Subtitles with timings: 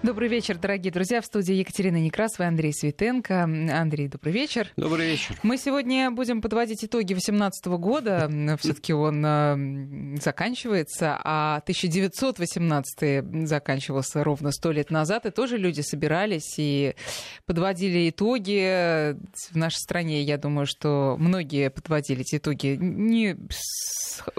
[0.00, 1.20] Добрый вечер, дорогие друзья.
[1.20, 3.42] В студии Екатерина Некрасова и Андрей Светенко.
[3.42, 4.70] Андрей, добрый вечер.
[4.76, 5.36] Добрый вечер.
[5.42, 8.30] Мы сегодня будем подводить итоги 2018 года.
[8.60, 15.26] Все-таки он э, заканчивается, а 1918 заканчивался ровно сто лет назад.
[15.26, 16.94] И тоже люди собирались и
[17.44, 19.16] подводили итоги.
[19.50, 23.36] В нашей стране, я думаю, что многие подводили эти итоги не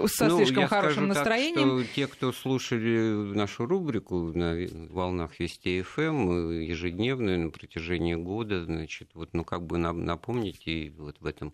[0.06, 1.78] со ну, слишком хорошим настроением.
[1.78, 4.56] Так, что те, кто слушали нашу рубрику на
[4.90, 10.90] волнах Вести ФМ эм, ежедневную на протяжении года, значит, вот, ну, как бы напомнить и
[10.96, 11.52] вот в этом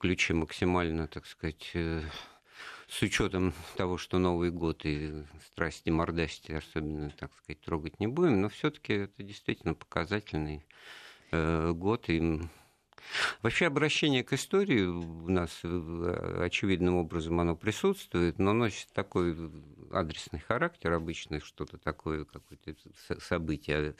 [0.00, 2.02] ключе максимально, так сказать, э,
[2.88, 8.40] с учетом того, что Новый год и страсти, мордасти особенно, так сказать, трогать не будем,
[8.40, 10.66] но все-таки это действительно показательный
[11.30, 12.40] э, год, и
[13.42, 19.36] Вообще обращение к истории у нас э, очевидным образом оно присутствует, но носит такой
[19.90, 22.74] адресный характер обычно, что-то такое, какое-то
[23.20, 23.94] событие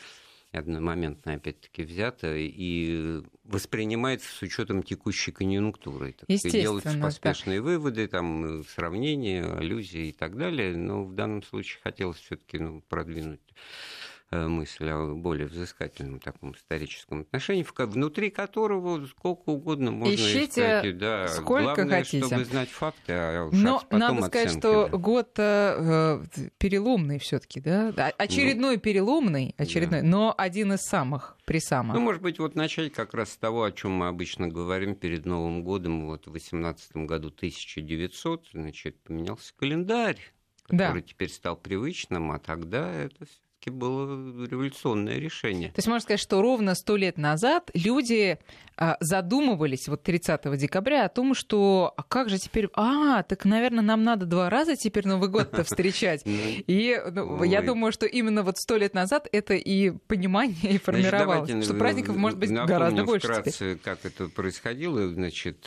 [0.51, 6.13] одномоментно, опять-таки, взято и воспринимается с учетом текущей конъюнктуры.
[6.13, 6.63] Так Естественно.
[6.63, 7.65] Делаются поспешные да.
[7.65, 10.75] выводы, там, сравнения, аллюзии и так далее.
[10.77, 17.21] Но в данном случае хотелось все-таки ну, продвинуть Э, мысль о более взыскательном таком историческом
[17.23, 20.99] отношении, внутри которого сколько угодно можно Ищите искать.
[20.99, 21.29] Да.
[21.29, 22.27] Сколько Главное, хотите.
[22.27, 26.25] чтобы знать факты, а Но надо сказать, оценки, что год э,
[26.59, 28.13] переломный все таки да?
[28.19, 30.07] Очередной ну, переломный, очередной, да.
[30.07, 31.95] но один из самых при самых.
[31.95, 35.25] Ну, может быть, вот начать как раз с того, о чем мы обычно говорим перед
[35.25, 36.07] Новым годом.
[36.07, 40.19] Вот в 18 году 1900, значит, поменялся календарь,
[40.65, 41.09] который да.
[41.09, 43.27] теперь стал привычным, а тогда это
[43.69, 45.69] все-таки было революционное решение.
[45.69, 48.39] То есть можно сказать, что ровно сто лет назад люди
[48.77, 52.69] а, задумывались вот 30 декабря о том, что а как же теперь...
[52.75, 56.23] А, так, наверное, нам надо два раза теперь Новый год-то встречать.
[56.29, 60.79] Ну, и ну, я думаю, что именно вот сто лет назад это и понимание и
[60.79, 65.09] формировалось, что праздников может быть гораздо больше вкратце, как это происходило.
[65.09, 65.63] Значит,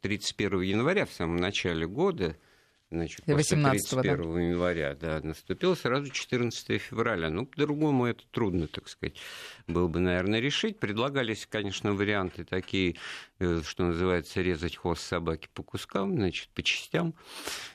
[0.00, 2.36] 31 э, января, в самом начале года,
[2.90, 4.40] Значит, 18 после 31 да?
[4.40, 7.28] января, да, наступило сразу 14 февраля.
[7.28, 9.14] Ну, по-другому это трудно, так сказать,
[9.66, 10.80] было бы, наверное, решить.
[10.80, 12.96] Предлагались, конечно, варианты такие,
[13.40, 17.12] э, что называется, резать хвост собаки по кускам, значит, по частям.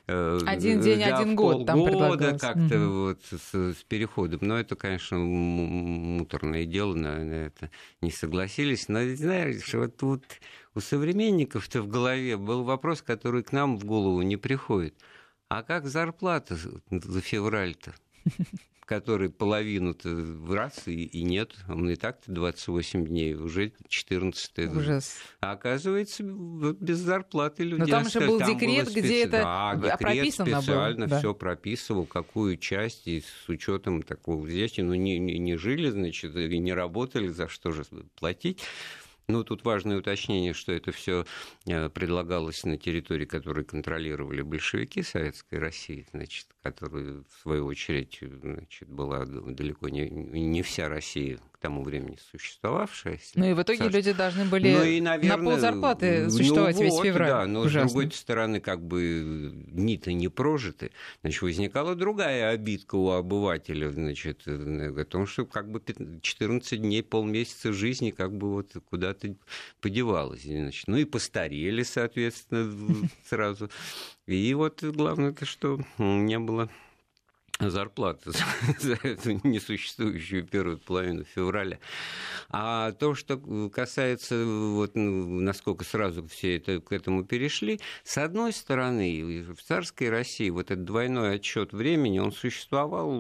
[0.08, 2.42] Э, один день, да, один год там предлагалось.
[2.42, 2.94] как-то угу.
[3.06, 4.40] вот с, с переходом.
[4.42, 7.70] Но это, конечно, муторное дело, на это
[8.02, 8.90] не согласились.
[8.90, 10.24] Но, знаешь, вот тут
[10.76, 14.96] у современников-то в голове был вопрос, который к нам в голову не приходит.
[15.50, 16.58] А как зарплата
[16.90, 17.94] за февраль-то?
[18.86, 21.56] который половину-то в раз и, и нет.
[21.68, 25.18] Он и так-то 28 дней, уже 14 Ужас.
[25.42, 29.06] А оказывается, вот без зарплаты люди Но там же был там декрет, специ...
[29.08, 31.20] где это да, декрет прописано специально было.
[31.20, 36.36] все прописывал, какую часть, и с учетом такого взятия, ну, не, не, не жили, значит,
[36.36, 37.84] и не работали, за что же
[38.16, 38.62] платить.
[39.28, 41.26] Ну, тут важное уточнение, что это все
[41.66, 48.88] э, предлагалось на территории, которую контролировали большевики Советской России, значит, которая, в свою очередь, значит,
[48.88, 53.20] была далеко не, не вся Россия тому времени существовавшая.
[53.36, 56.84] Ну и в итоге люди должны были ну, и, наверное, на пол зарплаты существовать ну,
[56.84, 57.30] весь вот, февраль.
[57.30, 57.88] Да, но Ужасно.
[57.88, 60.92] с другой стороны, как бы дни-то не прожиты,
[61.22, 65.82] значит, возникала другая обидка у обывателя, значит, о том, что как бы
[66.22, 69.34] 14 дней, полмесяца жизни как бы вот куда-то
[69.80, 70.44] подевалось.
[70.44, 70.86] Значит.
[70.88, 73.70] Ну и постарели, соответственно, сразу.
[74.26, 76.70] И вот главное, что не было
[77.60, 78.32] зарплаты
[78.80, 81.80] за эту несуществующую первую половину февраля.
[82.50, 83.38] А то, что
[83.70, 90.10] касается, вот, ну, насколько сразу все это, к этому перешли, с одной стороны, в царской
[90.10, 93.12] России вот этот двойной отчет времени, он существовал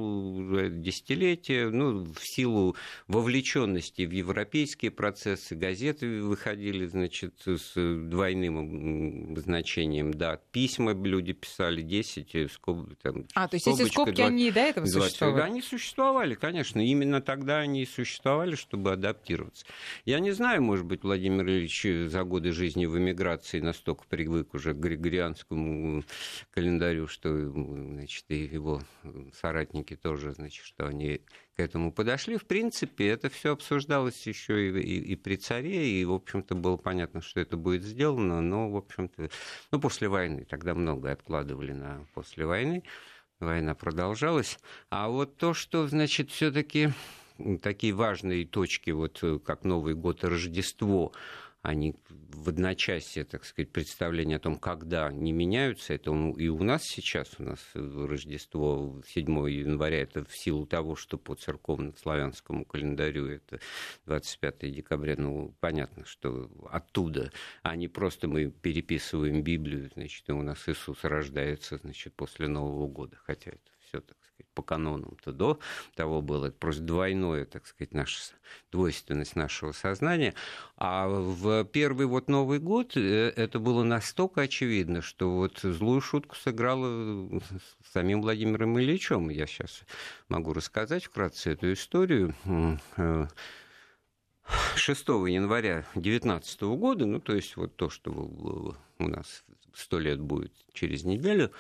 [0.69, 2.75] десятилетия, ну, в силу
[3.07, 12.51] вовлеченности в европейские процессы, газеты выходили, значит, с двойным значением дат, письма люди писали 10,
[12.51, 15.41] скоб, там, а, то есть эти скобки они и до этого 20, существовали?
[15.43, 16.85] Они существовали, конечно.
[16.85, 19.65] Именно тогда они и существовали, чтобы адаптироваться.
[20.05, 24.73] Я не знаю, может быть, Владимир Ильич за годы жизни в эмиграции настолько привык уже
[24.73, 26.03] к григорианскому
[26.51, 28.81] календарю, что значит, и его
[29.39, 31.21] соратники тоже, значит, что они
[31.55, 32.37] к этому подошли.
[32.37, 36.77] В принципе, это все обсуждалось еще и, и, и при царе, и, в общем-то, было
[36.77, 39.29] понятно, что это будет сделано, но, в общем-то,
[39.71, 42.83] ну, после войны, тогда многое откладывали на после войны
[43.43, 44.59] война продолжалась.
[44.89, 46.89] А вот то, что, значит, все-таки
[47.61, 51.13] такие важные точки, вот э, как Новый год и Рождество,
[51.63, 55.93] они в одночасье, так сказать, представление о том, когда не меняются.
[55.93, 61.17] Это и у нас сейчас, у нас Рождество 7 января, это в силу того, что
[61.17, 63.61] по церковно-славянскому календарю это
[64.05, 65.15] 25 декабря.
[65.17, 67.31] Ну, понятно, что оттуда,
[67.61, 72.87] а не просто мы переписываем Библию, значит, и у нас Иисус рождается, значит, после Нового
[72.87, 73.71] года, хотя это
[74.33, 75.59] сказать, по канонам-то до
[75.95, 76.51] того было.
[76.51, 78.19] Просто двойное, так сказать, наша
[78.71, 80.33] двойственность нашего сознания.
[80.77, 86.35] А в первый вот Новый год э, это было настолько очевидно, что вот злую шутку
[86.35, 87.41] сыграла
[87.91, 89.29] самим Владимиром Ильичем.
[89.29, 89.83] Я сейчас
[90.29, 92.35] могу рассказать вкратце эту историю.
[94.75, 99.43] 6 э, января 2019 года, ну, то есть вот то, что у нас
[99.73, 101.51] сто лет будет через неделю,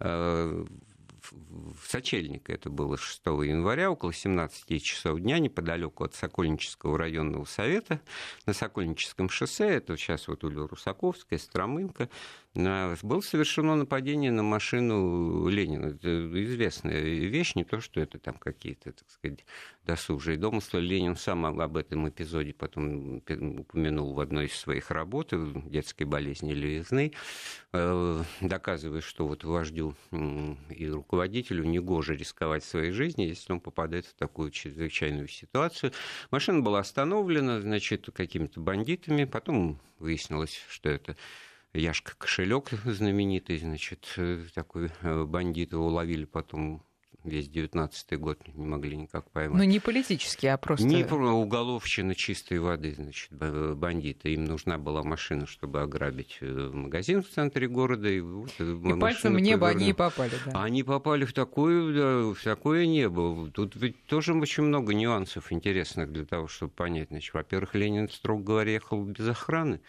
[0.00, 0.66] э,
[1.32, 8.00] в Сочельник, это было 6 января, около 17 часов дня, неподалеку от Сокольнического районного совета,
[8.46, 12.08] на Сокольническом шоссе, это сейчас вот Улья Русаковская, Стромынка,
[12.56, 15.86] было совершено нападение на машину Ленина.
[15.86, 19.44] Это известная вещь, не то, что это там какие-то, так сказать,
[19.84, 20.80] досужие домыслы.
[20.80, 25.32] Ленин сам об этом эпизоде потом упомянул в одной из своих работ
[25.66, 27.12] «Детской болезни левизны»,
[27.72, 29.94] э, доказывая, что вот вождю
[30.70, 31.15] и руководителю
[31.64, 35.92] негоже рисковать своей жизнью, если он попадает в такую чрезвычайную ситуацию.
[36.30, 41.16] Машина была остановлена, значит, какими-то бандитами, потом выяснилось, что это
[41.72, 46.82] Яшка Кошелек знаменитый, значит, э, такой э, бандит, его ловили потом
[47.26, 49.58] весь девятнадцатый год не могли никак поймать.
[49.58, 50.86] Ну, не политический, а просто...
[50.86, 54.34] Не уголовщина чистой воды, значит, бандиты.
[54.34, 58.08] Им нужна была машина, чтобы ограбить э, магазин в центре города.
[58.08, 60.62] И, вот, и пальцем в небо они и попали, да.
[60.62, 63.50] Они попали в такое, да, в такое небо.
[63.52, 67.08] Тут ведь тоже очень много нюансов интересных для того, чтобы понять.
[67.08, 69.80] Значит, во-первых, Ленин, строго говоря, ехал без охраны.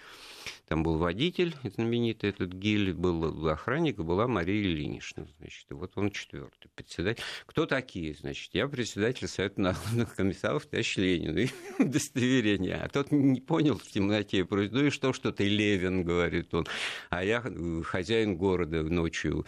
[0.67, 5.25] Там был водитель знаменитый, этот Гиль, был охранник, и была Мария Ильинична.
[5.39, 7.23] Значит, и вот он четвертый председатель.
[7.45, 8.13] Кто такие?
[8.13, 11.37] Значит, я председатель Совета народных комиссаров товарищ Ленин.
[11.37, 11.47] И
[11.79, 12.75] удостоверение.
[12.75, 14.45] А тот не понял в темноте.
[14.49, 16.67] Ну и что, что ты Левин, говорит он.
[17.09, 17.41] А я
[17.85, 19.45] хозяин города ночью.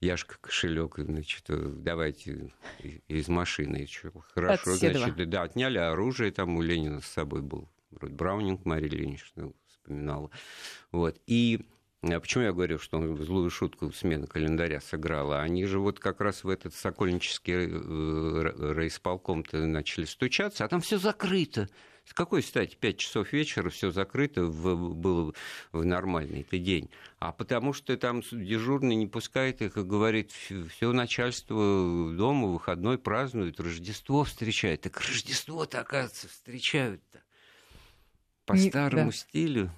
[0.00, 2.52] Яшка кошелек, значит, давайте
[3.08, 3.86] из машины.
[4.34, 7.70] Хорошо, значит, да, отняли оружие, там у Ленина с собой был.
[7.96, 10.30] Вроде Браунинг Мария Ильинична вспоминала.
[10.92, 11.20] Вот.
[11.26, 11.66] И
[12.02, 15.40] а Почему я говорю, что злую шутку смена календаря сыграла?
[15.40, 20.98] Они же вот как раз в этот Сокольнический э, райисполком-то начали стучаться, а там все
[20.98, 21.68] закрыто.
[22.04, 25.32] С какой стати 5 часов вечера все закрыто в, было
[25.72, 26.88] в нормальный это день?
[27.18, 31.56] А потому что там дежурный не пускает их и говорит, все начальство
[32.14, 34.82] дома выходной празднует, Рождество встречает.
[34.82, 37.25] Так Рождество-то, оказывается, встречают-то
[38.46, 39.16] по старому да.
[39.16, 39.70] стилю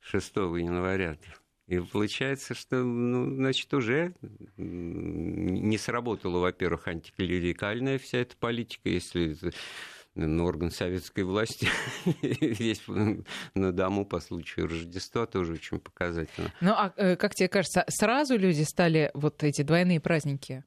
[0.00, 1.18] 6 января.
[1.66, 4.14] И получается, что, ну, значит, уже
[4.56, 9.36] не сработала, во-первых, антиклерикальная вся эта политика, если
[10.14, 11.68] на орган советской власти
[12.22, 12.82] весь
[13.54, 16.52] на дому по случаю Рождества тоже очень показательно.
[16.60, 20.64] Ну, а э, как тебе кажется, сразу люди стали вот эти двойные праздники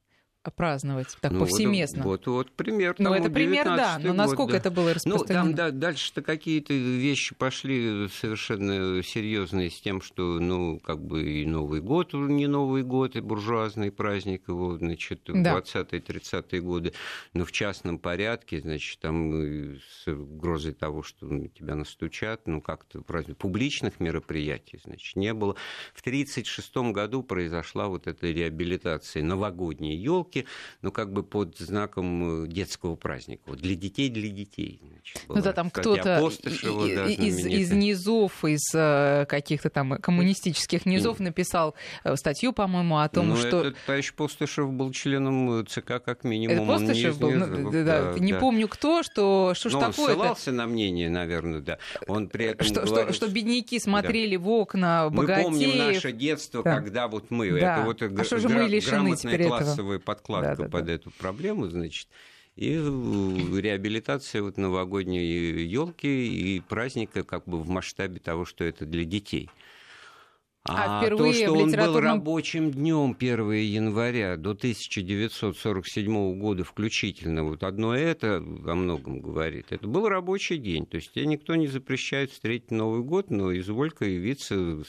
[0.56, 2.04] праздновать так ну, повсеместно.
[2.04, 2.96] Вот, вот, вот пример.
[2.98, 4.00] Ну, это пример, да.
[4.02, 5.44] Но насколько год, это было распространено?
[5.44, 11.30] Ну, там да, дальше-то какие-то вещи пошли совершенно серьезные с тем, что, ну, как бы
[11.30, 15.60] и Новый год, не Новый год, и буржуазный праздник его, значит, да.
[15.60, 16.94] 20-30-е годы,
[17.34, 23.38] но в частном порядке, значит, там с угрозой того, что тебя настучат, ну, как-то праздник
[23.38, 25.56] публичных мероприятий, значит, не было.
[25.94, 30.48] В 1936 году произошла вот эта реабилитация новогодней елки, елки,
[30.82, 33.42] ну, как бы под знаком э, детского праздника.
[33.48, 34.80] Вот для детей, для детей.
[34.82, 41.20] Значит, ну да, там кто-то да, из, из низов, из э, каких-то там коммунистических низов
[41.20, 43.62] написал э, статью, по-моему, о том, ну, что...
[43.62, 46.70] Этот товарищ Постышев был членом ЦК, как минимум.
[46.70, 47.32] Это Постышев был?
[47.32, 50.68] Ну, да, да, да, не помню кто, что, что ж Но такое он ссылался на
[50.68, 51.78] мнение, наверное, да.
[52.08, 53.16] Он при этом что, говорит...
[53.16, 54.44] что, что бедняки смотрели да.
[54.44, 55.48] в окна богатеев.
[55.48, 56.76] Мы помним наше детство, да.
[56.76, 57.50] когда вот мы...
[57.60, 57.78] Да.
[57.78, 60.00] Это вот а что же мы лишены теперь классовая этого?
[60.20, 60.94] Подкладка да, да, под да.
[60.94, 62.08] эту проблему, значит,
[62.56, 69.06] и реабилитация вот новогодней елки и праздника как бы в масштабе того, что это для
[69.06, 69.50] детей.
[70.70, 77.64] А, а то, что он был рабочим днем 1 января до 1947 года включительно, вот
[77.64, 79.68] одно это о многом говорит.
[79.72, 80.86] Это был рабочий день.
[80.86, 84.84] То есть тебе никто не запрещает встретить Новый год, но изволь-ка явиться,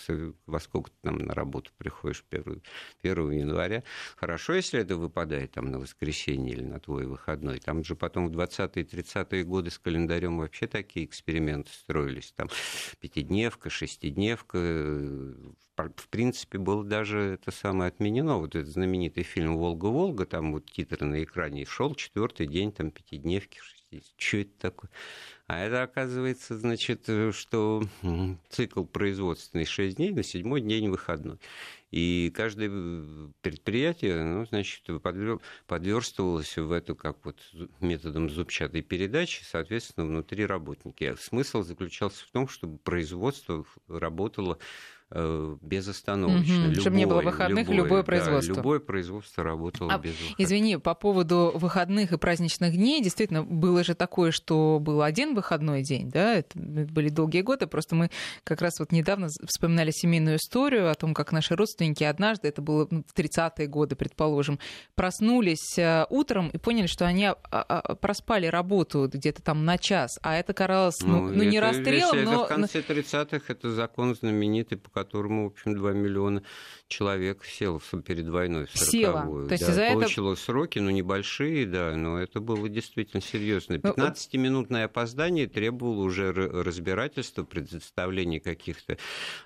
[0.47, 2.63] во сколько ты там на работу приходишь 1,
[3.03, 3.83] 1 января.
[4.17, 7.59] Хорошо, если это выпадает там на воскресенье или на твой выходной.
[7.59, 12.33] Там же потом в 20-е 30-е годы с календарем вообще такие эксперименты строились.
[12.37, 12.49] Там
[13.01, 14.59] пятидневка, шестидневка,
[15.89, 18.39] в принципе, было даже это самое отменено.
[18.39, 23.61] Вот этот знаменитый фильм «Волга-Волга», там вот титр на экране шел четвертый день, там пятидневки,
[24.17, 24.91] что это такое?
[25.49, 27.83] А это оказывается, значит, что
[28.49, 31.39] цикл производственный 6 дней, на седьмой день выходной.
[31.91, 32.71] И каждое
[33.41, 34.85] предприятие, ну, значит,
[35.67, 37.37] подверстывалось в эту, как вот
[37.81, 41.17] методом зубчатой передачи, соответственно, внутри работники.
[41.19, 46.55] Смысл заключался в том, чтобы производство работало Э, безостановочно.
[46.55, 48.55] Угу, любое, чтобы не было выходных, любое, любое производство.
[48.55, 50.41] Да, любое производство работало а, без выходных.
[50.41, 55.83] Извини, по поводу выходных и праздничных дней, действительно, было же такое, что был один выходной
[55.83, 58.11] день, да, это были долгие годы, просто мы
[58.45, 62.87] как раз вот недавно вспоминали семейную историю о том, как наши родственники однажды, это было
[62.89, 64.61] ну, в 30-е годы, предположим,
[64.95, 70.21] проснулись э, утром и поняли, что они а, а, проспали работу где-то там на час,
[70.23, 72.33] а это каралось, ну, ну, ну не расстрелом, но...
[72.33, 76.43] Это в конце 30-х, это закон знаменитый, по которому, в общем, 2 миллиона
[76.89, 80.41] человек сел перед войной в 40 То есть да, за получило это...
[80.41, 83.75] сроки, ну, небольшие, да, но это было действительно серьезно.
[83.75, 88.99] 15-минутное ну, опоздание требовало уже разбирательства, предоставления каких-то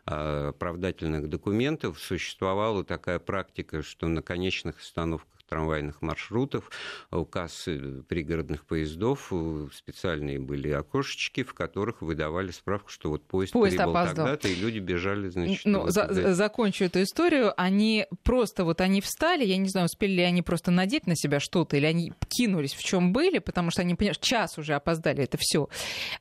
[0.06, 1.98] а, оправдательных документов.
[2.00, 6.70] Существовала такая практика, что на конечных остановках трамвайных маршрутов,
[7.10, 7.68] у касс
[8.08, 13.92] пригородных поездов э, специальные были окошечки, в которых выдавали справку, что вот поезд, поезд прибыл
[13.92, 15.64] тогда-то, и люди бежали, значит...
[15.64, 17.52] Ну, вот за, закончу эту историю.
[17.56, 21.40] Они просто вот они встали, я не знаю, успели ли они просто надеть на себя
[21.40, 25.38] что-то, или они кинулись в чем были, потому что они, понимаешь, час уже опоздали, это
[25.40, 25.68] все.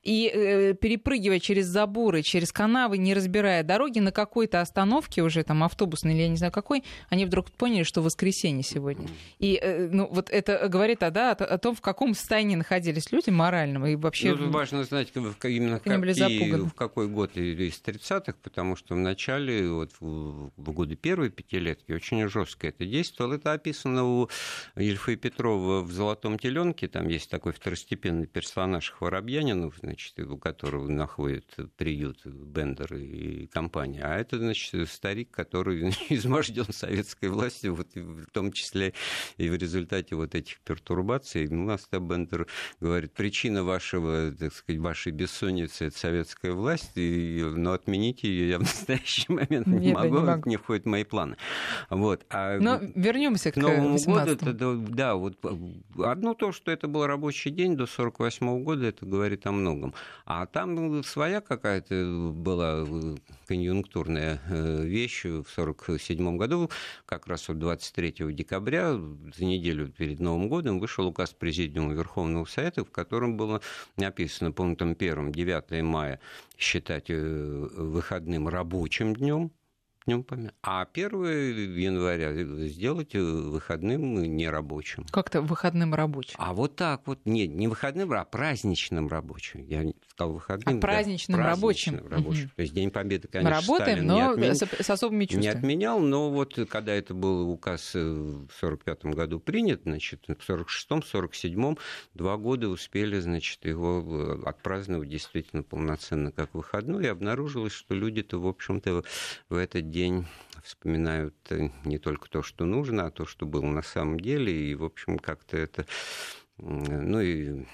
[0.04, 5.64] И э, перепрыгивая через заборы, через канавы, не разбирая дороги, на какой-то остановке уже там
[5.64, 9.08] автобусной или я не знаю какой, они вдруг поняли, что воскресенье сегодня.
[9.40, 13.30] И э, ну, вот это говорит а, да, о, том, в каком состоянии находились люди
[13.30, 14.36] моральном и вообще...
[14.36, 19.92] Ну, важно знать именно какие, в какой год из 30-х, потому что в начале, вот,
[20.00, 23.34] в, в годы первой пятилетки, очень жестко это действовало.
[23.34, 24.30] Это описано у
[24.76, 26.88] Ильфа и Петрова в «Золотом теленке».
[26.88, 34.02] Там есть такой второстепенный персонаж Хворобьянинов, значит, у которого находит приют Бендер и компания.
[34.04, 38.94] А это, значит, старик, который изможден советской властью, вот, в том числе
[39.38, 42.48] и в результате вот этих пертурбаций, Наста Бендер
[42.80, 48.58] говорит, причина вашего, так сказать, вашей бессонницы– это советская власть, и, но отменить ее я
[48.58, 50.50] в настоящий момент не, не могу, не, могу.
[50.50, 51.38] не входит в мои планы.
[51.90, 52.26] Вот.
[52.30, 54.32] А но вернемся к Новому году.
[54.32, 55.38] Это, да, вот
[55.98, 59.94] одно то, что это был рабочий день до 48 года, это говорит о многом.
[60.26, 62.86] А там своя какая-то была
[63.48, 66.70] конъюнктурная э, вещь в 47 году,
[67.06, 72.84] как раз вот 23 декабря за неделю перед Новым годом вышел указ Президиума Верховного Совета,
[72.84, 73.62] в котором было
[73.98, 76.20] написано пунктом 1 9 мая
[76.58, 79.52] считать э, выходным рабочим днем,
[80.06, 80.54] днем памяти.
[80.62, 81.24] А 1
[81.76, 82.34] января
[82.68, 85.06] сделать выходным нерабочим.
[85.12, 86.36] Как-то выходным рабочим?
[86.38, 87.20] А вот так вот.
[87.26, 89.66] Нет, не выходным, а праздничным рабочим.
[89.66, 90.78] Я сказал выходным.
[90.78, 92.06] А праздничным да, рабочим.
[92.08, 92.46] рабочим.
[92.46, 92.52] Угу.
[92.56, 94.56] То есть День Победы, конечно, Мы работаем, Сталин но не отмен...
[94.56, 95.44] с, особыми чувствами.
[95.44, 101.00] Не отменял, но вот когда это был указ в 45 году принят, значит, в 46-м,
[101.00, 101.78] 47-м
[102.14, 108.40] два года успели, значит, его э, отпраздновать действительно полноценно как выходной, и обнаружилось, что люди-то,
[108.40, 109.04] в общем-то,
[109.50, 110.26] в этот день
[110.64, 114.52] вспоминают э, не только то, что нужно, а то, что было на самом деле.
[114.52, 115.86] И, в общем, как-то это...
[116.58, 117.66] Ну и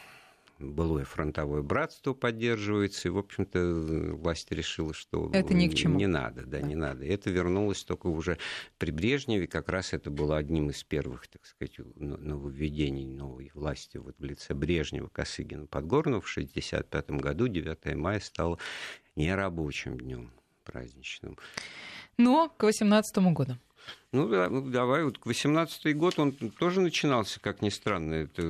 [0.60, 5.96] былое фронтовое братство поддерживается, и, в общем-то, власть решила, что это ни к чему.
[5.96, 7.06] не надо, да, не надо.
[7.06, 8.38] Это вернулось только уже
[8.78, 14.16] при Брежневе, как раз это было одним из первых, так сказать, нововведений новой власти вот
[14.20, 18.60] в лице Брежнева, Косыгина, Подгорного в 1965 году 9 мая стало
[19.16, 20.34] нерабочим днем
[20.66, 21.38] праздничным.
[22.20, 23.58] Но к 2018 году.
[24.12, 28.44] Ну, ну, давай, вот 18-й год, он тоже начинался, как ни странно, это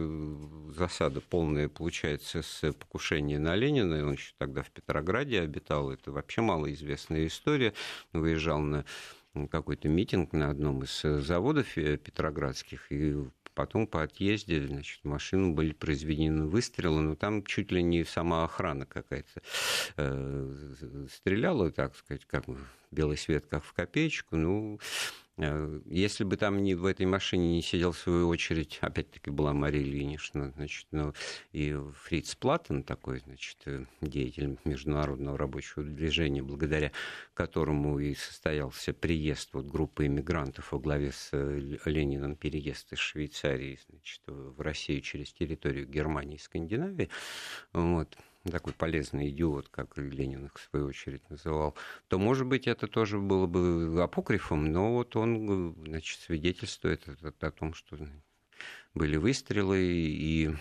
[0.75, 6.41] засада полная, получается, с покушения на Ленина, он еще тогда в Петрограде обитал, это вообще
[6.41, 7.73] малоизвестная история,
[8.11, 8.85] выезжал на
[9.51, 13.15] какой-то митинг на одном из заводов э, петроградских, и
[13.59, 18.45] потом по отъезде, значит, в машину были произведены выстрелы, но там чуть ли не сама
[18.45, 19.41] охрана какая-то
[19.97, 22.45] э, стреляла, так сказать, как
[22.89, 24.37] белый свет, как в копеечку.
[24.37, 24.79] Ну,
[25.85, 29.81] если бы там не, в этой машине не сидел, в свою очередь, опять-таки была Мария
[29.81, 31.13] Ильинична, значит, ну,
[31.51, 36.91] и Фриц Платтен, такой, значит, э, деятель международного рабочего движения, благодаря
[37.33, 43.79] которому и состоялся приезд вот, группы иммигрантов во главе с э, Лениным, переезд из Швейцарии
[43.89, 47.09] значит, в Россию через территорию Германии и Скандинавии.
[47.71, 51.75] Вот такой полезный идиот, как Ленин их в свою очередь называл,
[52.07, 57.73] то, может быть, это тоже было бы апокрифом, но вот он, значит, свидетельствует о том,
[57.73, 57.97] что
[58.93, 60.55] были выстрелы и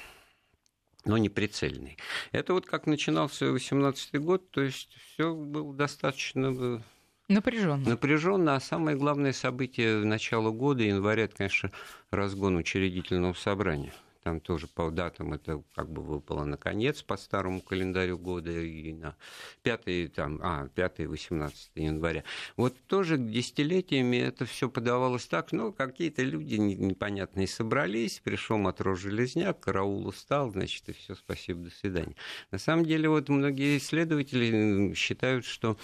[1.04, 1.96] но не прицельный.
[2.32, 6.82] Это вот как начинался 18 год, то есть все было достаточно
[7.28, 7.90] Напряженно.
[7.90, 11.72] Напряженно, а самое главное событие начала года, января, это, конечно,
[12.10, 13.92] разгон учредительного собрания
[14.28, 18.92] там тоже по датам это как бы выпало на конец по старому календарю года и
[18.92, 19.16] на
[19.62, 22.24] 5, там, а, 5 18 января.
[22.58, 29.60] Вот тоже десятилетиями это все подавалось так, ну, какие-то люди непонятные собрались, пришел матрос Железняк,
[29.60, 32.14] караул устал, значит, и все, спасибо, до свидания.
[32.50, 35.78] На самом деле, вот многие исследователи считают, что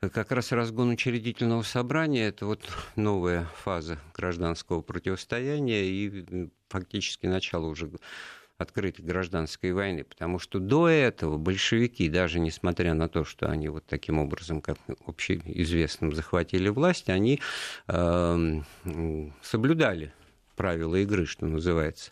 [0.00, 2.62] как раз разгон учредительного собрания– это вот
[2.96, 7.90] новая фаза гражданского противостояния и фактически начало уже
[8.58, 13.86] открытой гражданской войны, потому что до этого большевики, даже несмотря на то, что они вот
[13.86, 17.40] таким образом, как общеизвестным, захватили власть, они
[17.86, 18.60] э,
[19.42, 20.12] соблюдали
[20.56, 22.10] правила игры, что называется.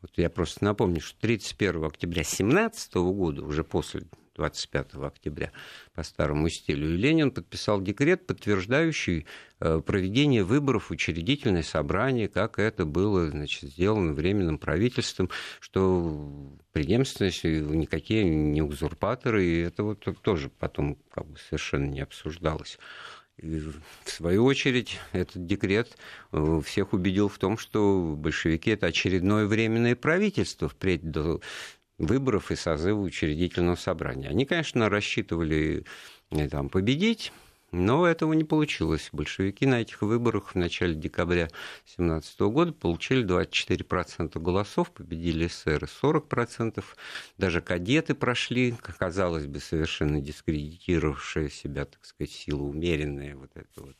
[0.00, 4.02] Вот я просто напомню, что 31 октября 17 года, уже после
[4.34, 5.52] 25 октября
[5.94, 9.26] по старому стилю, и Ленин подписал декрет, подтверждающий
[9.60, 18.24] э, проведение выборов учредительное собрание, как это было значит, сделано временным правительством, что преемственность никакие
[18.24, 22.78] не узурпаторы, и это вот тоже потом как бы совершенно не обсуждалось.
[23.36, 23.58] И
[24.04, 25.96] в свою очередь, этот декрет
[26.30, 31.40] э, всех убедил в том, что большевики это очередное временное правительство впредь до
[31.98, 34.28] выборов и созыва учредительного собрания.
[34.28, 35.84] Они, конечно, рассчитывали
[36.30, 37.32] э, там, победить,
[37.74, 39.08] но этого не получилось.
[39.10, 41.48] Большевики на этих выборах в начале декабря
[41.96, 46.84] 2017 года получили 24% голосов, победили СССР 40%.
[47.36, 53.96] Даже кадеты прошли, казалось бы, совершенно дискредитировавшая себя, так сказать, сила умеренная, вот это вот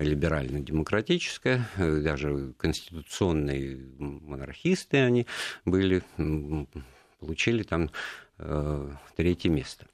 [0.00, 1.68] либерально-демократическая.
[1.78, 5.28] Даже конституционные монархисты они
[5.64, 6.02] были
[7.22, 7.90] получили там
[8.38, 9.86] э, третье место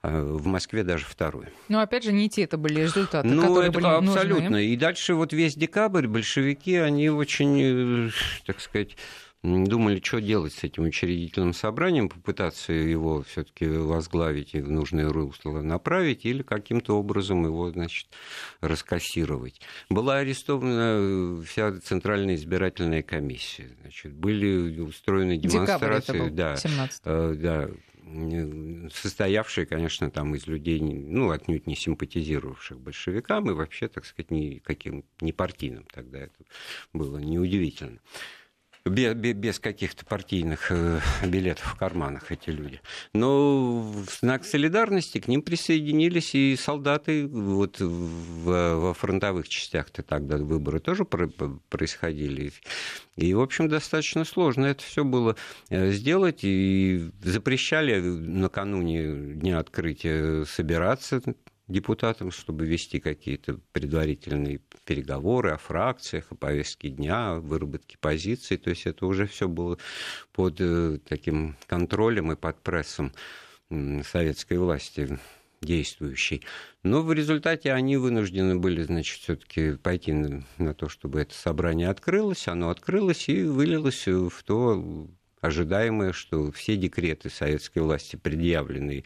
[0.00, 1.50] а в Москве даже второе.
[1.68, 4.44] Но опять же, не те это были результаты, ну, которые это были абсолютно.
[4.44, 4.66] нужны.
[4.66, 8.10] И дальше вот весь декабрь большевики, они очень, э,
[8.46, 8.96] так сказать,
[9.42, 15.60] думали, что делать с этим учредительным собранием, попытаться его все-таки возглавить и в нужное русло
[15.62, 18.08] направить, или каким-то образом его, значит,
[18.60, 19.60] раскассировать.
[19.90, 23.70] Была арестована вся Центральная избирательная комиссия.
[23.82, 26.28] Значит, были устроены демонстрации.
[26.30, 27.68] да, 17 э, да,
[28.92, 35.04] состоявшие, конечно, там из людей, ну, отнюдь не симпатизировавших большевикам и вообще, так сказать, никаким,
[35.20, 36.44] не партийным тогда это
[36.92, 38.00] было неудивительно
[38.88, 42.80] без, без каких-то партийных э, билетов в карманах эти люди.
[43.12, 50.36] Но в знак солидарности к ним присоединились и солдаты вот в, во фронтовых частях-то тогда
[50.36, 52.52] выборы тоже происходили.
[53.16, 55.36] И, в общем, достаточно сложно это все было
[55.70, 56.40] э, сделать.
[56.42, 61.22] И запрещали накануне дня открытия собираться
[61.68, 68.56] депутатам, чтобы вести какие-то предварительные переговоры о фракциях, о повестке дня, о выработке позиций.
[68.56, 69.78] То есть это уже все было
[70.32, 73.12] под э, таким контролем и под прессом
[74.02, 75.18] советской власти
[75.60, 76.42] действующей.
[76.82, 81.88] Но в результате они вынуждены были, значит, все-таки пойти на, на то, чтобы это собрание
[81.88, 82.48] открылось.
[82.48, 85.08] Оно открылось и вылилось в то
[85.40, 89.04] ожидаемое, что все декреты советской власти, предъявленные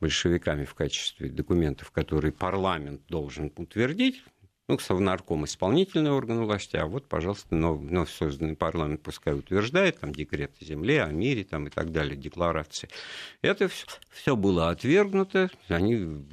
[0.00, 4.22] большевиками в качестве документов, которые парламент должен утвердить,
[4.66, 10.52] ну, Совнарком исполнительный орган власти, а вот, пожалуйста, вновь созданный парламент пускай утверждает, там, декрет
[10.58, 12.88] о земле, о мире, там, и так далее, декларации.
[13.42, 13.68] Это
[14.08, 16.24] все было отвергнуто, они,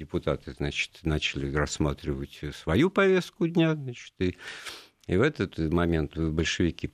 [0.00, 4.36] депутаты, значит, начали рассматривать свою повестку дня, значит, и
[5.06, 6.88] и в этот момент большевики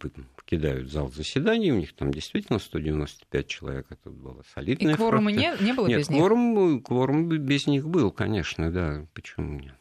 [0.53, 4.93] покидают зал заседаний, у них там действительно 195 человек, это было солидное.
[4.93, 6.85] И кворума не, не было нет, без кворум, них?
[6.85, 9.75] Кворум без них был, конечно, да, почему нет.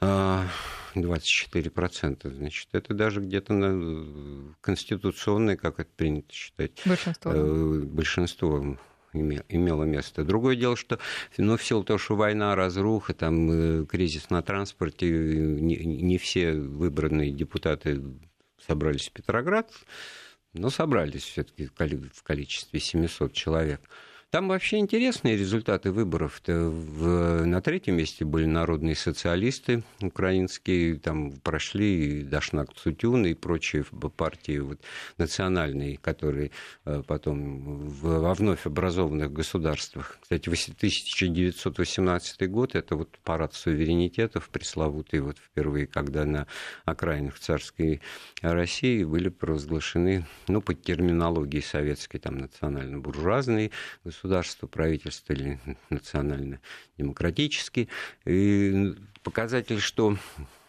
[0.00, 0.46] А,
[0.94, 2.34] 24%.
[2.34, 6.80] Значит, это даже где-то на конституционное, как это принято считать.
[6.86, 7.32] Большинство.
[7.84, 8.78] Большинство
[9.12, 10.24] имело место.
[10.24, 11.00] Другое дело, что
[11.36, 17.30] ну, в силу того, что война, разруха, там, кризис на транспорте, не, не все выбранные
[17.32, 18.00] депутаты
[18.66, 19.72] собрались в Петроград,
[20.52, 23.80] но собрались все-таки в количестве 700 человек.
[24.30, 26.40] Там вообще интересные результаты выборов.
[26.46, 33.84] В, на третьем месте были народные социалисты украинские, там прошли Дашнак Цутюн и прочие
[34.16, 34.80] партии вот,
[35.18, 36.52] национальные, которые
[36.84, 40.16] э, потом в, во вновь образованных государствах.
[40.22, 46.46] Кстати, 1918 год– это вот парад суверенитетов пресловутый, вот впервые, когда на
[46.84, 48.00] окраинах царской
[48.42, 53.72] России были провозглашены, ну, по терминологии советской, там, национально-буржуазные
[54.04, 55.58] государства, государства, правительства или
[55.90, 57.88] национально-демократический.
[58.26, 60.16] И показатель, что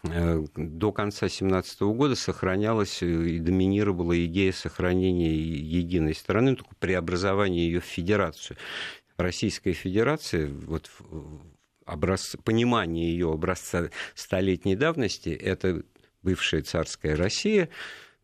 [0.04, 7.80] э, до конца 2017 года сохранялась и доминировала идея сохранения единой страны, только преобразования ее
[7.80, 8.56] в федерацию.
[9.18, 10.90] Российская Федерация, вот
[11.86, 15.82] образ, понимание ее образца столетней давности, это
[16.22, 17.68] бывшая царская Россия,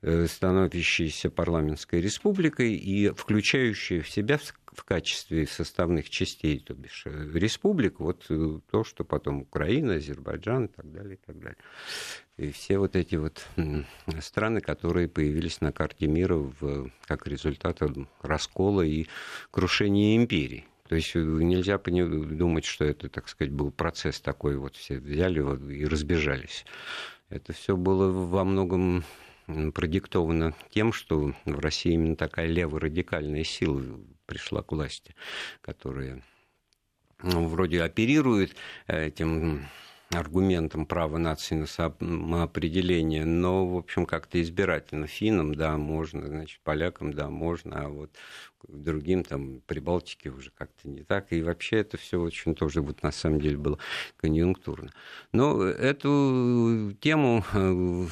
[0.03, 4.39] э, становящаяся парламентской республикой и включающая в себя
[4.73, 10.67] в качестве составных частей, то бишь э, республик, вот э, то, что потом Украина, Азербайджан
[10.67, 11.59] и так далее, и так далее.
[12.37, 13.45] И все вот эти вот
[14.21, 17.81] страны, которые появились на карте мира в, как результат
[18.23, 19.07] раскола и
[19.51, 20.67] крушения империи.
[20.89, 25.41] То есть нельзя думать, что это, так сказать, был процесс такой, вот все взяли
[25.75, 26.65] и разбежались.
[27.29, 29.05] Это все было во многом
[29.75, 33.83] продиктовано тем, что в России именно такая леворадикальная сила
[34.27, 35.15] пришла к власти,
[35.61, 36.23] которая
[37.23, 38.55] ну, вроде оперирует
[38.87, 39.67] этим
[40.11, 45.07] аргументом права нации на самоопределение, но, в общем, как-то избирательно.
[45.07, 48.11] Финам, да, можно, значит, полякам, да, можно, а вот
[48.67, 51.33] другим, там, Прибалтике уже как-то не так.
[51.33, 53.79] И вообще это все очень тоже вот на самом деле было
[54.17, 54.91] конъюнктурно.
[55.33, 58.07] Но эту тему, э,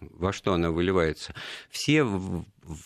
[0.00, 1.34] во что она выливается?
[1.70, 2.04] Все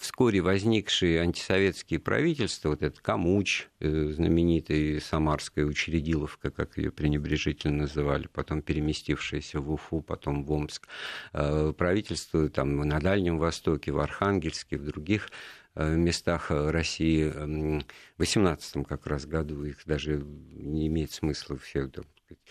[0.01, 8.29] вскоре возникшие антисоветские правительства, вот этот Камуч, э, знаменитый Самарская учредиловка, как ее пренебрежительно называли,
[8.33, 10.87] потом переместившаяся в Уфу, потом в Омск,
[11.33, 15.31] э, правительство там на Дальнем Востоке, в Архангельске, в других
[15.75, 17.85] э, местах России в
[18.19, 22.43] 18 как раз году их даже не имеет смысла все так сказать,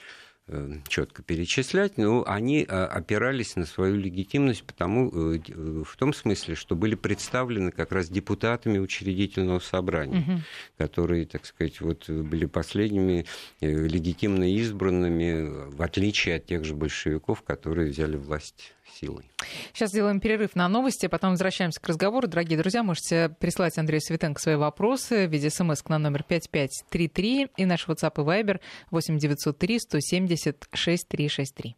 [0.87, 5.39] четко перечислять, но они э, опирались на свою легитимность потому, э,
[5.83, 10.39] в том смысле, что были представлены как раз депутатами учредительного собрания, угу.
[10.77, 13.25] которые, так сказать, вот были последними
[13.61, 19.31] легитимно избранными, в отличие от тех же большевиков, которые взяли власть силой.
[19.73, 22.27] Сейчас сделаем перерыв на новости, а потом возвращаемся к разговору.
[22.27, 27.65] Дорогие друзья, можете прислать Андрею Светенко свои вопросы в виде смс на номер 5533 и
[27.65, 28.59] наш WhatsApp и Viber
[28.91, 31.75] 8903 170 6363.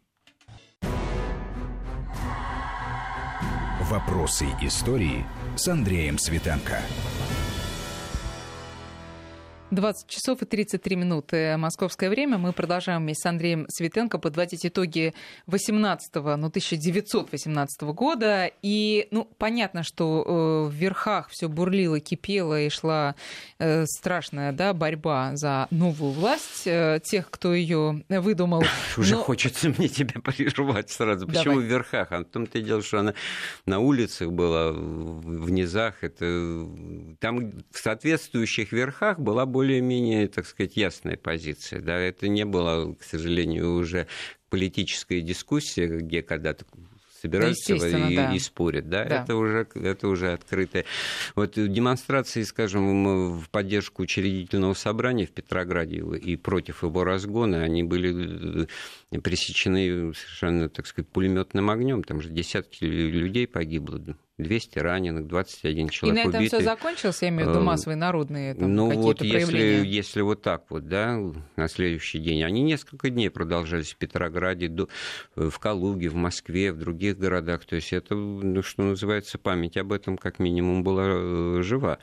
[3.90, 5.24] Вопросы истории
[5.56, 6.80] с Андреем Светенко.
[9.70, 12.38] 20 часов и 33 минуты московское время.
[12.38, 15.14] Мы продолжаем вместе с Андреем Светенко подводить итоги
[15.46, 18.50] 18 ну, 1918 года.
[18.62, 23.14] И, ну, понятно, что э, в верхах все бурлило, кипело и шла
[23.58, 28.62] э, страшная да, борьба за новую власть э, тех, кто ее выдумал.
[28.98, 29.22] Уже Но...
[29.22, 31.26] хочется мне тебя прервать сразу.
[31.26, 31.64] Почему Давай.
[31.64, 32.12] в верхах?
[32.12, 33.14] А в том-то и дело, что она
[33.64, 36.04] на улицах была, в низах.
[36.04, 36.66] Это...
[37.18, 41.80] Там в соответствующих верхах была более-менее, так сказать, ясная позиция.
[41.80, 44.08] Да, это не было, к сожалению, уже
[44.50, 46.64] политическая дискуссия, где когда-то
[47.22, 48.34] собираются да, и, да.
[48.34, 48.88] и спорят.
[48.88, 49.04] Да?
[49.04, 49.22] Да.
[49.22, 50.84] Это, уже, это уже открытое.
[51.36, 58.66] Вот демонстрации, скажем, в поддержку учредительного собрания в Петрограде и против его разгона, они были
[59.12, 62.02] э, пресечены совершенно, так сказать, пулеметным огнем.
[62.02, 64.02] Там же десятки людей погибло.
[64.38, 66.58] 200 раненых, 21 человек И на этом убитый.
[66.58, 70.42] все закончилось, я имею в виду э, массовые народные там, Ну вот если, если вот
[70.42, 71.20] так вот, да,
[71.56, 72.42] на следующий день.
[72.42, 74.68] Они несколько дней продолжались в Петрограде,
[75.36, 77.64] в Калуге, в Москве, в других городах.
[77.64, 81.98] То есть это, ну, что называется, память об этом как минимум была э, жива.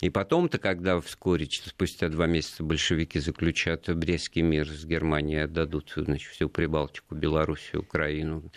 [0.00, 6.32] И потом-то, когда вскоре, спустя два месяца, большевики заключат Брестский мир с Германией, отдадут значит,
[6.32, 8.50] всю Прибалтику, Белоруссию, Украину,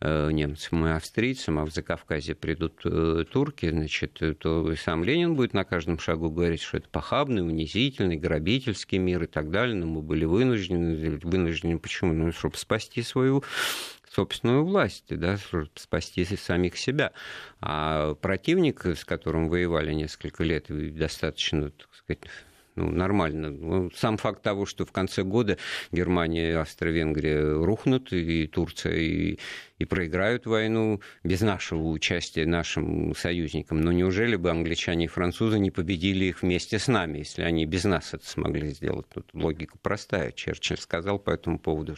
[0.00, 5.54] Э, немцам и австрийцам, а в Закавказье придут э, турки, значит, то сам Ленин будет
[5.54, 10.00] на каждом шагу говорить, что это похабный, унизительный, грабительский мир и так далее, но мы
[10.00, 12.12] были вынуждены, вынуждены почему?
[12.12, 13.42] Ну, чтобы спасти свою
[14.12, 15.36] собственную власть, да,
[15.74, 17.12] спасти самих себя.
[17.60, 20.66] А противник, с которым воевали несколько лет,
[20.96, 22.22] достаточно, так сказать,
[22.78, 23.50] ну, нормально.
[23.50, 25.58] Ну, сам факт того, что в конце года
[25.90, 29.38] Германия и Австро-Венгрия рухнут, и Турция, и,
[29.78, 33.80] и проиграют войну без нашего участия нашим союзникам.
[33.80, 37.82] Но неужели бы англичане и французы не победили их вместе с нами, если они без
[37.82, 39.06] нас это смогли сделать?
[39.12, 40.30] Тут логика простая.
[40.30, 41.96] Черчилль сказал по этому поводу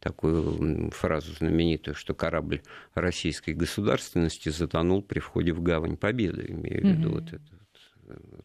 [0.00, 2.62] такую фразу знаменитую, что корабль
[2.94, 7.12] российской государственности затонул при входе в гавань Победы, имею в виду mm-hmm.
[7.12, 7.57] вот это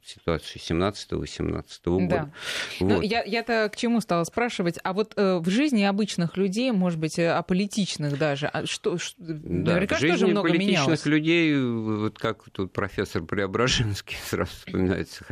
[0.03, 2.07] ситуацию 17-18 года.
[2.07, 2.31] Да.
[2.79, 2.95] Ну, вот.
[2.95, 6.99] Ну, я, я-то к чему стала спрашивать, а вот э, в жизни обычных людей, может
[6.99, 11.05] быть, э, аполитичных даже, а что, что да, наверняка в жизни тоже много политичных менялось.
[11.05, 15.25] людей, вот как тут профессор Преображенский сразу вспоминается,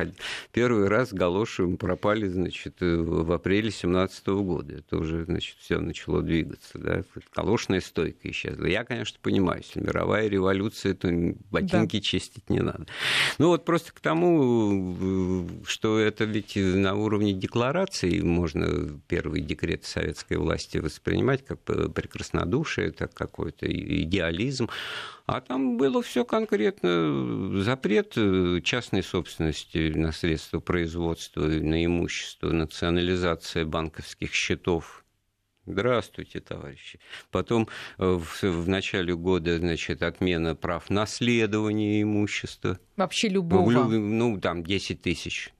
[0.52, 4.74] первый раз галоши пропали, значит, э, в апреле 17 года.
[4.76, 7.02] Это уже, значит, все начало двигаться, да,
[7.34, 8.66] галошная стойка исчезла.
[8.66, 11.08] Я, конечно, понимаю, если мировая революция, то
[11.50, 12.02] ботинки да.
[12.02, 12.86] чистить не надо.
[13.38, 19.84] Ну вот просто к тому, тому, что это ведь на уровне декларации можно первый декрет
[19.84, 24.68] советской власти воспринимать как прекраснодушие, как какой-то идеализм.
[25.26, 27.62] А там было все конкретно.
[27.62, 28.16] Запрет
[28.64, 35.01] частной собственности на средства производства, на имущество, национализация банковских счетов
[35.66, 36.98] Здравствуйте, товарищи.
[37.30, 42.80] Потом э, в, в начале года, значит, отмена прав наследования имущества.
[42.96, 43.70] Вообще любого.
[43.70, 45.52] Ну, там 10 тысяч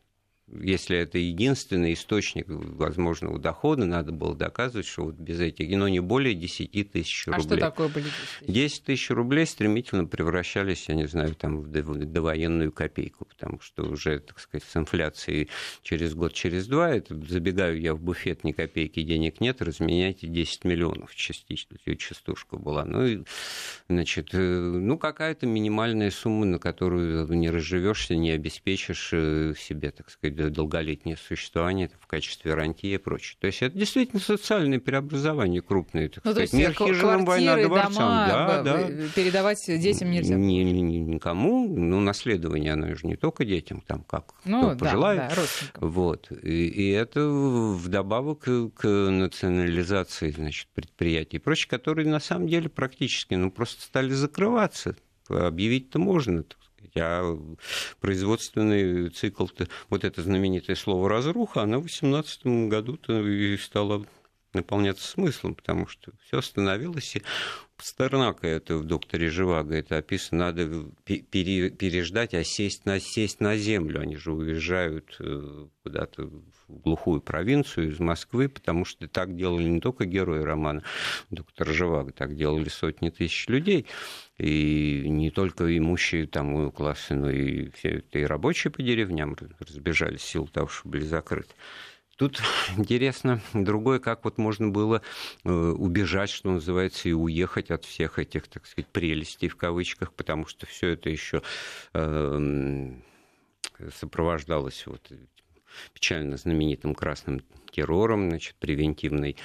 [0.60, 6.00] если это единственный источник возможного дохода, надо было доказывать, что вот без этих, но не
[6.00, 7.40] более 10 тысяч рублей.
[7.40, 8.54] А что такое были 10 тысяч?
[8.54, 14.18] 10 тысяч рублей стремительно превращались, я не знаю, там, в довоенную копейку, потому что уже,
[14.20, 15.48] так сказать, с инфляцией
[15.82, 20.64] через год, через два, это забегаю я в буфет, ни копейки денег нет, разменяйте 10
[20.64, 22.84] миллионов частично, частушка была.
[22.84, 23.22] Ну, и,
[23.88, 30.10] значит, э, ну, какая-то минимальная сумма, на которую не разживешься, не обеспечишь э, себе, так
[30.10, 33.37] сказать, долголетнее существование в качестве рантии и прочее.
[33.40, 36.09] То есть это действительно социальные преобразования крупные.
[36.09, 36.52] Так ну, сказать.
[36.52, 37.94] Мир хижинам, война дворцам.
[37.94, 38.88] Дома да, да.
[39.14, 40.35] передавать детям нельзя?
[40.35, 41.68] Ни, ни, никому.
[41.68, 45.33] Ну, наследование, оно же не только детям, там как ну, кто да, пожелает.
[45.35, 45.42] Да,
[45.81, 46.31] вот.
[46.42, 53.35] И, и это вдобавок к национализации значит, предприятий и прочее, которые на самом деле практически
[53.35, 54.96] ну, просто стали закрываться.
[55.28, 56.44] Объявить-то можно,
[56.97, 57.38] а
[58.01, 59.47] производственный цикл,
[59.88, 63.25] вот это знаменитое слово «разруха», она в 2018 году-то
[63.59, 64.05] стала
[64.53, 67.23] наполняться смыслом, потому что все остановилось, и
[67.83, 73.57] Пастернака это в «Докторе Живаго» это описано, надо пере, переждать, а сесть на, сесть на
[73.57, 74.01] землю.
[74.01, 79.81] Они же уезжают э, куда-то в глухую провинцию из Москвы, потому что так делали не
[79.81, 80.85] только герои романа
[81.31, 83.87] «Доктор Живаго», так делали сотни тысяч людей.
[84.38, 90.29] И не только имущие там классы, но и все и рабочие по деревням разбежались в
[90.29, 91.53] силу того, что были закрыты.
[92.22, 92.40] Тут
[92.76, 95.02] интересно другое, как вот можно было
[95.42, 100.46] э, убежать, что называется, и уехать от всех этих, так сказать, прелестей в кавычках, потому
[100.46, 101.42] что все это еще
[101.94, 103.02] эм,
[103.98, 105.11] сопровождалось вот
[105.94, 109.37] печально знаменитым красным террором, значит, превентивной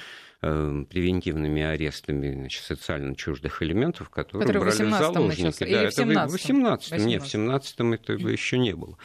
[0.42, 5.42] эм, превентивными арестами значит, социально чуждых элементов, которые, которые брали в заложники.
[5.42, 5.64] Начался.
[5.64, 8.96] Да, Или это в 18 Нет, в 17 этого еще не было.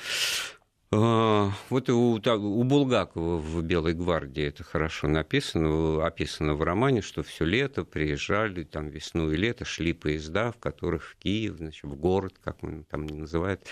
[0.95, 7.01] А, вот у, так, у Булгакова в «Белой гвардии» это хорошо написано, описано в романе,
[7.01, 11.83] что все лето приезжали, там весну и лето шли поезда, в которых в Киев, значит,
[11.85, 13.65] в город, как он там называют,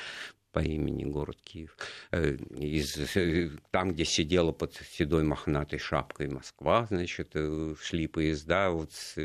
[0.51, 1.75] по имени город Киев,
[2.11, 8.69] э, из, э, там, где сидела под седой мохнатой шапкой Москва, значит, э, шли поезда
[8.71, 9.15] вот с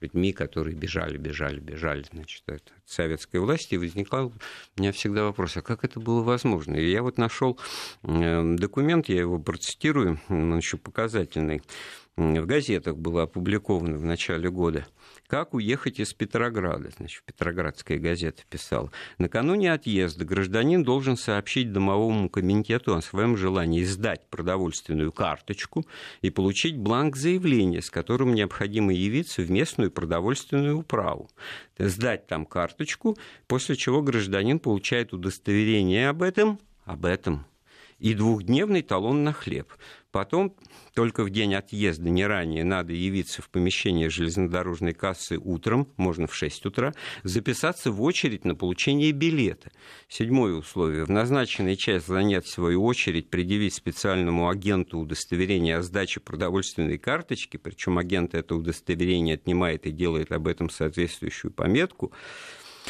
[0.00, 4.32] людьми, которые бежали, бежали, бежали, значит, от советской власти, и возникал
[4.76, 6.76] у меня всегда вопрос, а как это было возможно?
[6.76, 7.58] И я вот нашел
[8.02, 11.62] документ, я его процитирую, он еще показательный,
[12.16, 14.86] в газетах было опубликовано в начале года–
[15.28, 16.90] как уехать из Петрограда?
[16.96, 18.90] Значит, Петроградская газета писала.
[19.18, 25.86] Накануне отъезда гражданин должен сообщить домовому комитету о своем желании сдать продовольственную карточку
[26.22, 31.28] и получить бланк заявления, с которым необходимо явиться в местную продовольственную управу.
[31.78, 37.46] Сдать там карточку, после чего гражданин получает удостоверение об этом, об этом
[37.98, 39.72] и двухдневный талон на хлеб.
[40.10, 40.56] Потом
[40.94, 46.34] только в день отъезда, не ранее, надо явиться в помещение железнодорожной кассы утром, можно в
[46.34, 46.94] 6 утра,
[47.24, 49.70] записаться в очередь на получение билета.
[50.08, 51.04] Седьмое условие.
[51.04, 57.98] В назначенный час занять свою очередь, предъявить специальному агенту удостоверение о сдаче продовольственной карточки, причем
[57.98, 62.12] агент это удостоверение отнимает и делает об этом соответствующую пометку,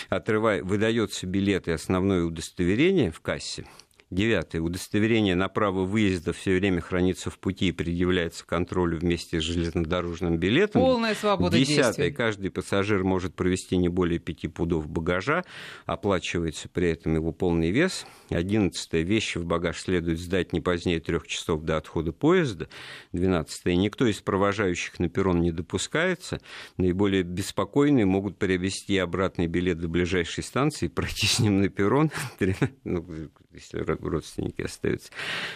[0.08, 3.66] отрывая, выдается билет и основное удостоверение в кассе–
[4.10, 4.62] Девятое.
[4.62, 10.38] Удостоверение на право выезда все время хранится в пути и предъявляется контролю вместе с железнодорожным
[10.38, 10.80] билетом.
[10.80, 11.84] Полная свобода Десятое.
[11.84, 12.10] действий.
[12.12, 15.44] Каждый пассажир может провести не более пяти пудов багажа.
[15.84, 18.06] Оплачивается при этом его полный вес.
[18.30, 19.02] Одиннадцатое.
[19.02, 22.70] Вещи в багаж следует сдать не позднее трех часов до отхода поезда.
[23.12, 23.76] Двенадцатое.
[23.76, 26.40] Никто из провожающих на перрон не допускается.
[26.78, 32.10] Наиболее беспокойные могут приобрести обратный билет до ближайшей станции, пройти с ним на перрон.
[33.58, 35.10] Если родственники остаются.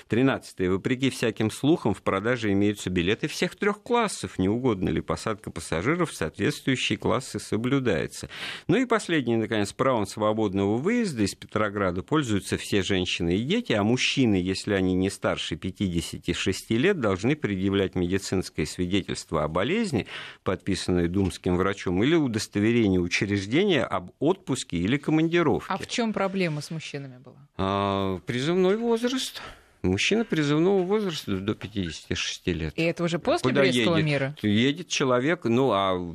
[0.08, 0.70] Тринадцатое.
[0.70, 4.38] Вопреки всяким слухам, в продаже имеются билеты всех трех классов.
[4.38, 8.28] Не угодно ли посадка пассажиров в соответствующие классы соблюдается.
[8.66, 13.84] Ну и последнее, наконец, правом свободного выезда из Петрограда пользуются все женщины и дети, а
[13.84, 20.06] мужчины, если они не старше 56 лет, должны предъявлять медицинское свидетельство о болезни,
[20.42, 25.66] подписанное думским врачом, или удостоверение учреждения об отпуске или командировке.
[25.68, 27.36] А в чем проблема с мужчинами была?
[27.92, 29.42] А, призывной возраст.
[29.82, 32.72] Мужчина призывного возраста до 56 лет.
[32.76, 34.06] И это уже после Куда Брестского едет?
[34.06, 34.36] мира?
[34.42, 36.14] Едет человек, ну а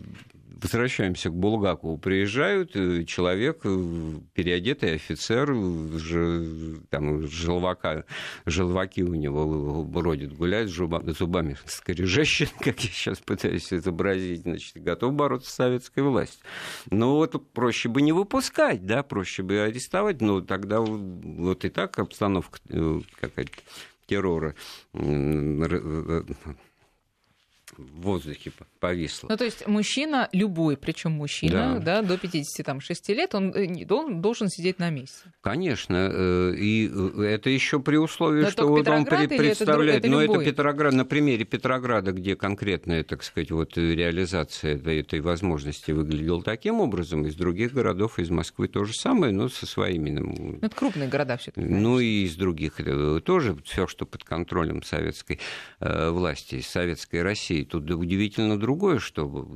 [0.62, 8.06] возвращаемся к Булгакову, приезжают, э, человек, э, переодетый офицер, ж- там желвака,
[8.46, 14.82] желваки у него бродят, гуляет с жуба- зубами скрежещет, как я сейчас пытаюсь изобразить, значит,
[14.82, 16.40] готов бороться с советской властью.
[16.92, 22.00] Ну вот проще бы не выпускать, да, проще бы арестовать, но тогда вот и так
[22.00, 23.52] обстановка э, какая-то
[24.08, 24.56] террора
[27.76, 29.28] в воздухе повисла.
[29.30, 32.02] Ну, то есть мужчина, любой, причем мужчина, да.
[32.02, 35.32] до 56 лет, он, э, он должен сидеть на месте.
[35.42, 39.48] Конечно, э, и э, это еще при условии, Но что вот он Петроград пре- или
[39.48, 40.46] это представляет, это но это?
[40.46, 46.80] Петроград, на примере Петрограда, где конкретная, так сказать, вот реализация этой, этой возможности выглядела таким
[46.80, 50.76] образом, из других городов, из Москвы то же самое, но со своими ну, Ну, это
[50.76, 51.68] крупные города все-таки.
[51.68, 52.80] ну и из других
[53.24, 55.40] тоже все, что под контролем советской
[55.80, 57.57] власти, советской России.
[57.66, 59.48] Тут да удивительно другое, что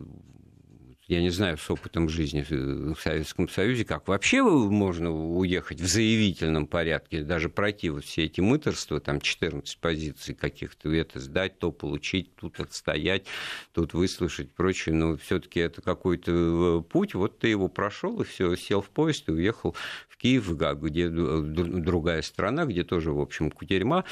[1.12, 6.68] я не знаю, с опытом жизни в Советском Союзе, как вообще можно уехать в заявительном
[6.68, 12.34] порядке, даже пройти вот все эти мыторства, там 14 позиций каких-то, это сдать, то получить,
[12.36, 13.26] тут отстоять,
[13.74, 18.56] тут выслушать, прочее, но все-таки это какой-то э, путь, вот ты его прошел и все,
[18.56, 19.76] сел в поезд и уехал
[20.08, 24.06] в Киев, где д- другая страна, где тоже, в общем, кутерьма,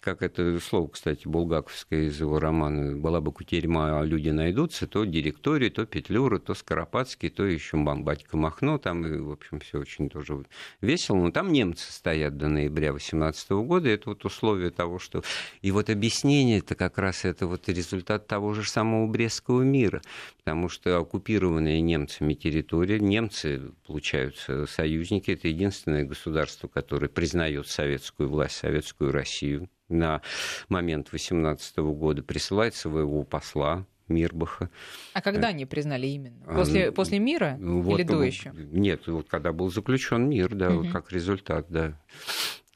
[0.00, 5.04] как это слово, кстати, булгаковское из его романа, была бы кутерьма, а люди найдутся, то
[5.04, 10.08] директория, то Петлюра, то Скоропадский, то еще батька Махно, там, и, в общем, все очень
[10.08, 10.44] тоже
[10.80, 15.22] весело, но там немцы стоят до ноября 18 года, это вот условие того, что...
[15.62, 20.02] И вот объяснение это как раз это вот результат того же самого Брестского мира,
[20.38, 28.56] потому что оккупированные немцами территория, немцы, получаются союзники, это единственное государство, которое признает советскую власть,
[28.56, 30.22] советскую Россию на
[30.68, 34.70] момент 18 года, присылает своего посла Мирбаха.
[35.12, 36.44] А когда они признали именно?
[36.44, 38.50] После, А, после мира Ну, вот, или до ну, еще?
[38.54, 40.92] Нет, вот когда был заключен мир, да, вот Мгм.
[40.92, 41.92] как результат, да.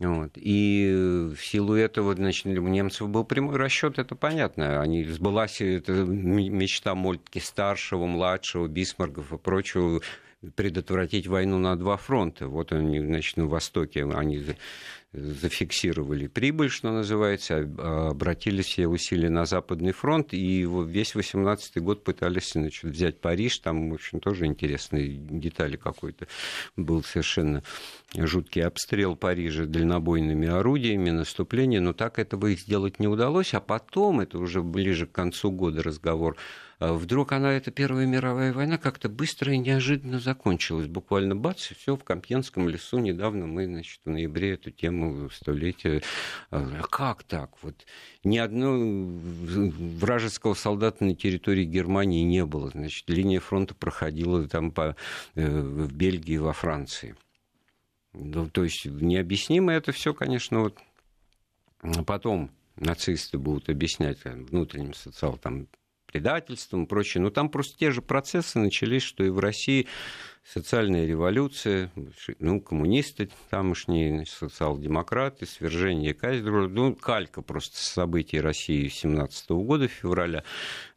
[0.01, 0.33] Вот.
[0.35, 4.81] И э, в силу этого, значит, у немцев был прямой расчет, это понятно.
[4.81, 6.17] Они сбылась эта м-
[6.59, 10.01] мечта Мольтке старшего, младшего, Бисмаргов и прочего
[10.57, 12.49] предотвратить войну на два фронта.
[12.49, 14.45] Вот они, значит, на Востоке они
[15.15, 22.05] зафиксировали прибыль, что называется, а- обратили все усилия на Западный фронт, и весь 18-й год
[22.05, 26.27] пытались значит, взять Париж, там, в общем, тоже интересные детали какой-то
[26.77, 27.63] был совершенно
[28.17, 34.21] жуткий обстрел Парижа дальнобойными орудиями, наступление, но так этого их сделать не удалось, а потом,
[34.21, 39.09] это уже ближе к концу года разговор, а вдруг она, эта Первая мировая война, как-то
[39.09, 40.87] быстро и неожиданно закончилась.
[40.87, 42.99] Буквально бац, и все в Компьенском лесу.
[42.99, 46.03] Недавно мы, значит, в ноябре эту тему столетия.
[46.51, 47.51] А как так?
[47.63, 47.75] Вот
[48.25, 49.11] ни одного
[49.99, 52.71] вражеского солдата на территории Германии не было.
[52.71, 54.97] Значит, линия фронта проходила там по,
[55.35, 57.17] э, в Бельгии, во Франции.
[58.13, 60.79] Ну, то есть необъяснимо это все, конечно, вот
[62.07, 65.67] потом нацисты будут объяснять там, внутренним социал там
[66.15, 67.21] предательством и прочее.
[67.21, 69.89] Но там просто те же процессы начались, что и в России
[70.45, 71.91] социальная революция,
[72.39, 80.45] ну, коммунисты тамошние, социал-демократы, свержение кайзера, ну, калька просто событий России 17 года, февраля,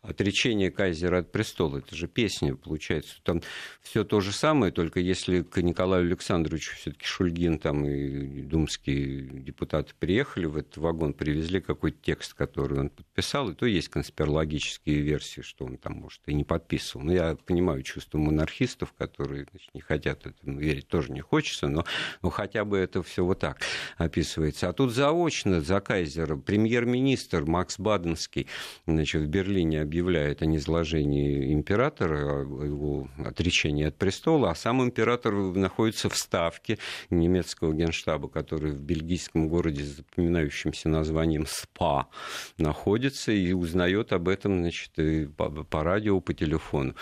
[0.02, 1.78] отречение кайзера от престола.
[1.78, 3.16] Это же песня, получается.
[3.24, 3.42] Там
[3.82, 9.94] все то же самое, только если к Николаю Александровичу все-таки Шульгин там и думские депутаты
[9.98, 15.42] приехали в этот вагон, привезли какой-то текст, который он подписал, и то есть конспирологические версии,
[15.42, 17.06] что он там, может, и не подписывал.
[17.06, 21.86] Но я понимаю чувство монархистов, которые значит, не хотят этому верить, тоже не хочется, но,
[22.22, 23.62] но хотя бы это все вот так
[23.98, 24.70] описывается.
[24.70, 28.48] А тут заочно за кайзера премьер-министр Макс Баденский
[28.86, 36.10] значит, в Берлине объявляет о низложении императора, его отречении от престола, а сам император находится
[36.10, 36.78] в ставке
[37.10, 42.08] немецкого генштаба, который в бельгийском городе с запоминающимся названием СПА
[42.58, 44.92] находится и узнает об этом значит,
[45.36, 46.96] по радио, по телефону.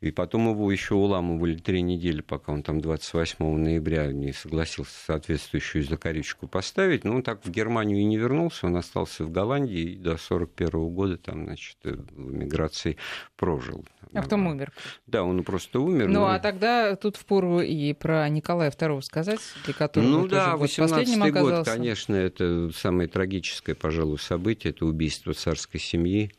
[0.00, 5.82] И потом его еще уламывали три недели, пока он там 28 ноября не согласился соответствующую
[5.82, 7.02] закорючку поставить.
[7.02, 10.88] Но он так в Германию и не вернулся, он остался в Голландии и до 41
[10.90, 12.96] года там, значит, в эмиграции
[13.36, 13.84] прожил.
[14.14, 14.72] А потом умер.
[15.08, 16.06] Да, он просто умер.
[16.06, 16.26] Ну, но...
[16.28, 21.64] а тогда тут впору и про Николая II сказать, для которого Ну да, 18 год,
[21.64, 26.32] конечно, это самое трагическое, пожалуй, событие, это убийство царской семьи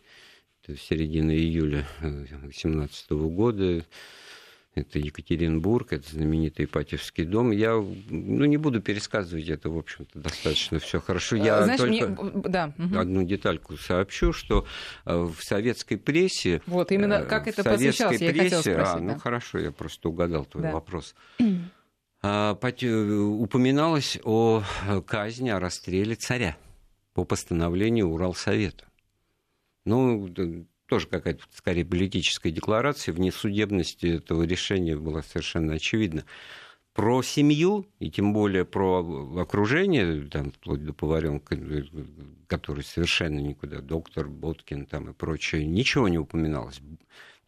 [0.78, 3.86] середины июля 2018 э, года.
[4.76, 7.52] Это Екатеринбург, это знаменитый Ипатьевский дом.
[7.52, 11.36] Я ну, не буду пересказывать это, в общем-то, достаточно все хорошо.
[11.36, 12.42] Я Знаешь, только мне...
[12.46, 12.74] да.
[12.96, 14.66] одну детальку сообщу, что
[15.06, 16.62] э, в советской прессе...
[16.68, 18.96] Вот, именно э, как это посвящалось, я хотела спросить.
[18.96, 20.72] А, ну хорошо, я просто угадал твой да.
[20.72, 21.16] вопрос
[22.22, 24.64] а, упоминалось о
[25.08, 26.56] казни, о расстреле царя
[27.14, 28.89] по постановлению Уралсовета.
[29.86, 30.30] Ну,
[30.88, 36.26] тоже какая-то скорее политическая декларация, внесудебности этого решения была совершенно очевидна.
[36.94, 39.00] Про семью, и тем более про
[39.40, 41.58] окружение, там, вплоть до поваренка,
[42.48, 46.82] который совершенно никуда, доктор Боткин там и прочее, ничего не упоминалось.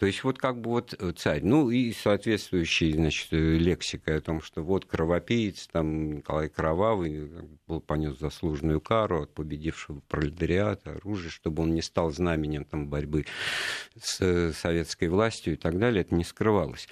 [0.01, 4.19] То есть вот как бы вот э, царь, ну и соответствующая, значит, э, лексика о
[4.19, 10.93] том, что вот кровопиец, там Николай Кровавый э, был понес заслуженную кару от победившего пролетариата,
[10.93, 13.27] оружия, чтобы он не стал знаменем там борьбы
[13.95, 16.87] с советской властью и так далее, это не скрывалось.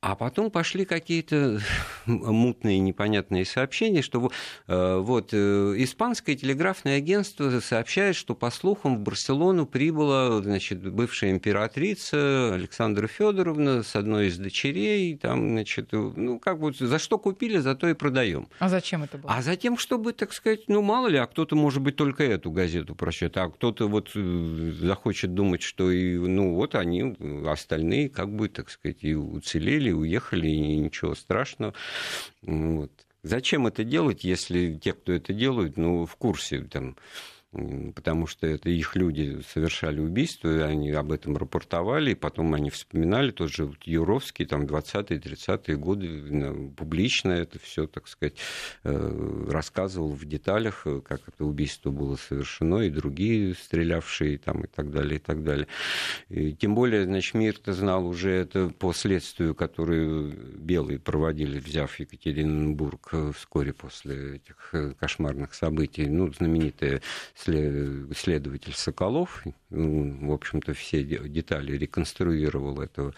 [0.00, 1.60] А потом пошли какие-то
[2.06, 4.30] мутные, непонятные сообщения, что
[4.68, 11.32] э, вот э, испанское телеграфное агентство сообщает, что по слухам в Барселону прибыла значит, бывшая
[11.32, 17.58] императрица Александра Федоровна с одной из дочерей, там, значит, ну как бы за что купили,
[17.58, 18.48] за то и продаем.
[18.60, 19.32] А зачем это было?
[19.34, 22.94] А затем, чтобы, так сказать, ну мало ли, а кто-то может быть только эту газету
[22.94, 27.16] прочтет, а кто-то вот э, захочет думать, что и, ну вот они
[27.48, 31.74] остальные как бы, так сказать, и уцелели уехали, уехали, и ничего страшного.
[32.42, 32.90] Вот.
[33.22, 36.96] Зачем это делать, если те, кто это делают, ну, в курсе там,
[37.50, 42.68] потому что это их люди совершали убийство, и они об этом рапортовали, и потом они
[42.68, 48.34] вспоминали, тот же Юровский, там, 20-е, 30-е годы, публично это все, так сказать,
[48.84, 54.66] э, рассказывал в деталях, э, как это убийство было совершено, и другие стрелявшие, там, и
[54.66, 55.68] так далее, и так далее.
[56.28, 63.08] И тем более, значит, мир-то знал уже это по следствию, которое белые проводили, взяв Екатеринбург
[63.12, 67.00] э, вскоре после этих кошмарных событий, ну, знаменитая
[67.40, 73.14] следователь Соколов, в общем-то, все детали реконструировал этого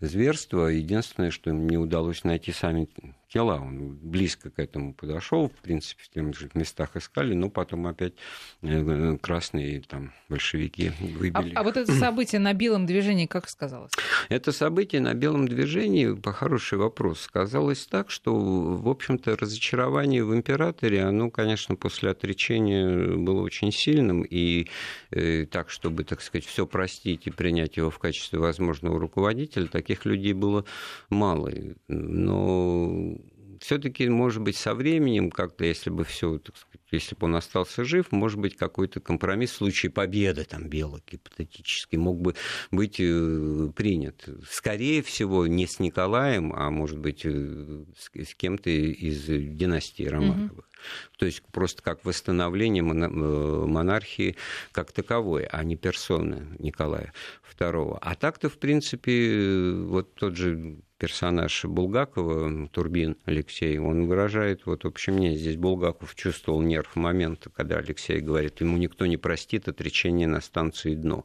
[0.00, 0.66] зверства.
[0.68, 2.88] Единственное, что им не удалось найти сами
[3.28, 3.60] тела.
[3.60, 8.14] Он близко к этому подошел, в принципе, в тех же местах искали, но потом опять
[8.62, 11.52] э, красные там большевики выбили.
[11.54, 13.92] А, а вот это событие на белом движении как сказалось?
[14.28, 20.34] Это событие на белом движении, по хороший вопрос, сказалось так, что, в общем-то, разочарование в
[20.34, 24.68] императоре, оно, конечно, после отречения было очень сильным, и
[25.10, 30.04] э, так, чтобы, так сказать, все простить и принять его в качестве возможного руководителя, таких
[30.04, 30.64] людей было
[31.10, 31.50] мало.
[31.88, 33.16] Но
[33.60, 37.84] все-таки, может быть, со временем, как-то, если бы все, так сказать, если бы он остался
[37.84, 42.34] жив, может быть, какой-то компромисс в случае победы там белых гипотетически мог бы
[42.70, 44.28] быть э, принят.
[44.48, 50.64] Скорее всего, не с Николаем, а может быть, э, с кем-то из династии Романовых.
[50.64, 51.18] Mm-hmm.
[51.18, 54.36] То есть просто как восстановление э, монархии
[54.72, 57.12] как таковой, а не персоны Николая
[57.58, 57.98] II.
[58.00, 64.86] А так-то, в принципе, вот тот же персонаж Булгакова, Турбин Алексей, он выражает, вот, в
[64.86, 70.26] общем, мне здесь Булгаков чувствовал нерв момента, когда Алексей говорит, ему никто не простит отречение
[70.26, 71.24] на станции «Дно».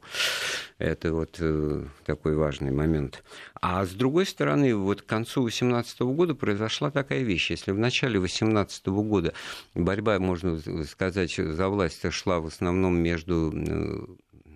[0.77, 3.23] Это вот э, такой важный момент.
[3.61, 7.51] А с другой стороны, вот к концу 2018 года произошла такая вещь.
[7.51, 9.33] Если в начале 2018 года
[9.75, 14.05] борьба, можно сказать, за власть шла в основном между э,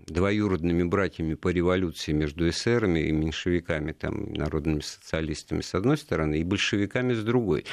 [0.07, 6.43] двоюродными братьями по революции между эсерами и меньшевиками, там, народными социалистами с одной стороны, и
[6.43, 7.65] большевиками с другой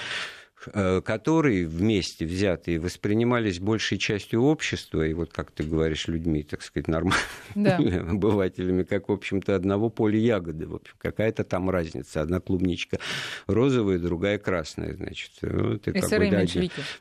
[0.72, 6.62] э, которые вместе взятые воспринимались большей частью общества, и вот как ты говоришь, людьми, так
[6.62, 7.20] сказать, нормальными
[7.54, 7.76] да.
[8.10, 10.66] обывателями, как, в общем-то, одного поля ягоды.
[10.66, 12.22] В общем, какая-то там разница.
[12.22, 12.98] Одна клубничка
[13.46, 15.32] розовая, другая красная, значит.
[15.42, 16.44] Вот, и как бы, да,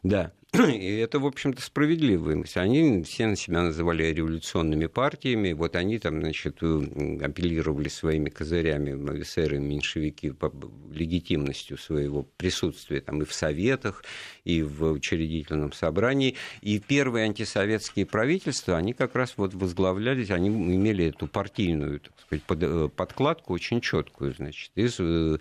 [0.04, 0.32] да.
[0.54, 2.60] И это, в общем-то, справедливая мысль.
[2.60, 5.54] Они все на себя называли революционными партиями.
[5.54, 8.92] Вот они там, значит, э, апеллировали своими козырями,
[9.22, 10.52] эсеры, меньшевики, по
[10.92, 14.04] легитимностью своего присутствия там и в советах,
[14.44, 16.36] и в учредительном собрании.
[16.60, 22.44] И первые антисоветские правительства, они как раз вот возглавлялись, они имели эту партийную, так сказать,
[22.50, 25.38] э, подкладку очень четкую, значит, из э,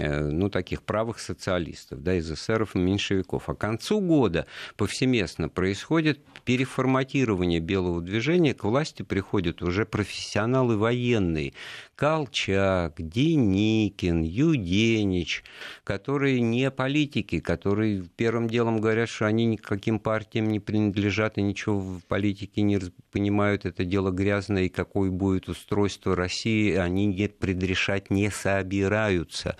[0.00, 3.48] ну, таких правых социалистов, да, из эсеров и меньшевиков.
[3.48, 4.46] А к концу года
[4.76, 11.52] повсеместно происходит переформатирование белого движения, к власти приходят уже профессионалы военные,
[11.96, 15.44] Колчак, Деникин, Юденич,
[15.84, 21.78] которые не политики, которые первым делом говорят, что они никаким партиям не принадлежат и ничего
[21.78, 22.78] в политике не
[23.10, 29.56] понимают, это дело грязное, и какое будет устройство России, они не предрешать не собираются.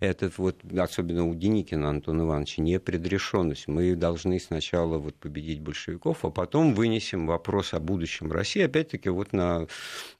[0.00, 3.68] Это вот, особенно у Деникина Антона Ивановича, непредрешенность.
[3.68, 9.32] Мы должны сначала вот победить большевиков, а потом вынесем вопрос о будущем России, опять-таки, вот
[9.32, 9.66] на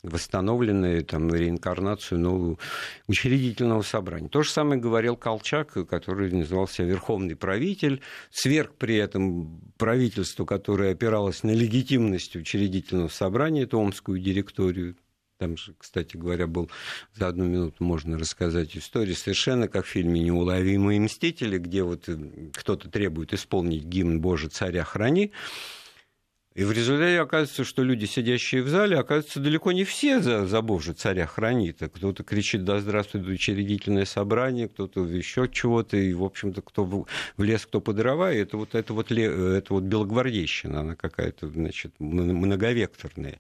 [0.03, 2.59] восстановленные там реинкарнацию нового
[3.07, 4.29] учредительного собрания.
[4.29, 8.01] То же самое говорил Колчак, который назывался верховный правитель,
[8.31, 12.70] сверх при этом правительству, которое опиралось на легитимность учредительного
[13.11, 14.97] собрания, это Омскую директорию,
[15.39, 16.71] там же, кстати говоря, был
[17.15, 22.09] за одну минуту можно рассказать историю, совершенно как в фильме «Неуловимые мстители», где вот
[22.53, 25.33] кто-то требует исполнить гимн «Боже, царя храни»,
[26.55, 30.63] и в результате оказывается, что люди, сидящие в зале, оказывается, далеко не все за, за
[30.63, 31.79] Боже царя хранит.
[31.79, 37.07] Кто-то кричит «Да здравствует учредительное собрание», кто-то еще чего-то, и, в общем-то, кто в
[37.43, 41.95] лес, кто по дрова, и это вот, это вот, это вот белогвардейщина, она какая-то, значит,
[42.01, 43.39] многовекторная.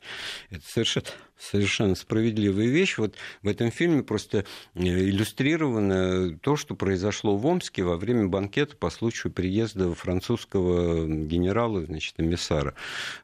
[0.50, 1.06] Это совершенно
[1.40, 2.98] совершенно справедливая вещь.
[2.98, 4.44] Вот в этом фильме просто
[4.74, 11.84] э, иллюстрировано то, что произошло в Омске во время банкета по случаю приезда французского генерала,
[11.84, 12.74] значит, эмиссара,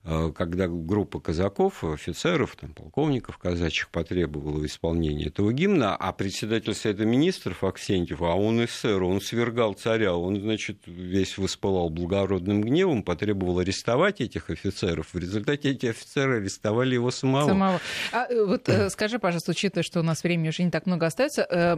[0.03, 7.64] когда группа казаков, офицеров, там, полковников казачьих потребовала исполнения этого гимна, а председатель Совета Министров
[7.64, 14.20] Аксентьев, а он эсер, он свергал царя, он, значит, весь воспылал благородным гневом, потребовал арестовать
[14.20, 15.12] этих офицеров.
[15.12, 17.49] В результате эти офицеры арестовали его самого.
[17.49, 17.81] самого.
[18.12, 21.07] А э, вот э, скажи, пожалуйста, учитывая, что у нас времени уже не так много
[21.07, 21.77] остается, э,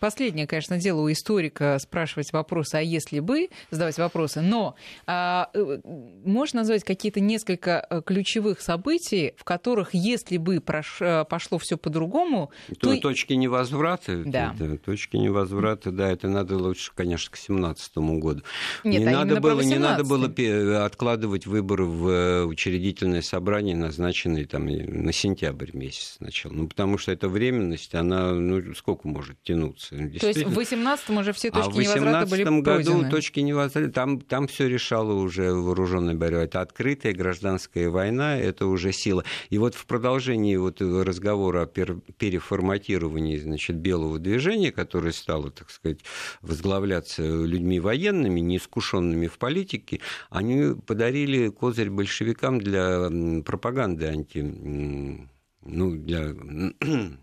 [0.00, 4.74] последнее, конечно, дело у историка спрашивать вопросы, а если бы, задавать вопросы, но
[5.06, 5.50] а,
[6.24, 12.50] можно назвать какие-то несколько ключевых событий, в которых, если бы пошло все по-другому,
[12.80, 12.94] то...
[12.94, 13.08] то...
[13.08, 14.54] Точки невозврата, да.
[14.58, 18.42] Это, точки невозврата, да, это надо лучше, конечно, к 2017 году.
[18.84, 20.30] Нет, не, а надо было, не надо было
[20.84, 26.52] откладывать выборы в учредительное собрание, назначенное там на сентябрь месяц сначала.
[26.52, 29.96] Ну, потому что эта временность, она, ну, сколько может тянуться?
[30.20, 33.10] То есть в 18-м уже все точки а невозврата были в 18 году пройдены.
[33.10, 36.42] точки невозврата, там, там все решало уже вооруженная борьба.
[36.42, 36.60] Это
[36.98, 39.24] открытая гражданская война, это уже сила.
[39.50, 46.00] И вот в продолжении вот разговора о переформатировании, значит, белого движения, которое стало, так сказать,
[46.42, 53.08] возглавляться людьми военными, неискушенными в политике, они подарили козырь большевикам для
[53.44, 54.40] пропаганды анти
[55.62, 56.34] ну, для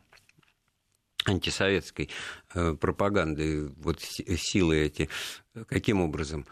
[1.25, 2.09] антисоветской
[2.53, 5.09] э, пропаганды, вот силы эти,
[5.67, 6.45] каким образом?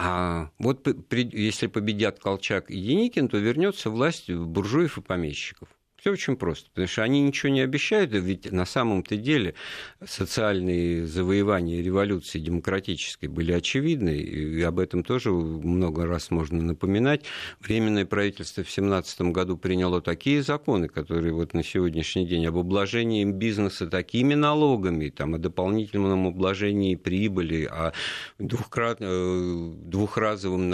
[0.00, 5.68] А вот если победят Колчак и Деникин, то вернется власть буржуев и помещиков.
[5.98, 9.54] Все очень просто, потому что они ничего не обещают, ведь на самом-то деле
[10.04, 17.24] социальные завоевания революции демократической были очевидны, и об этом тоже много раз можно напоминать.
[17.58, 23.24] Временное правительство в 2017 году приняло такие законы, которые вот на сегодняшний день об обложении
[23.24, 27.92] бизнеса такими налогами, там, о дополнительном обложении прибыли, о
[28.38, 28.98] двухкрат...
[29.00, 30.68] Э, двухразовом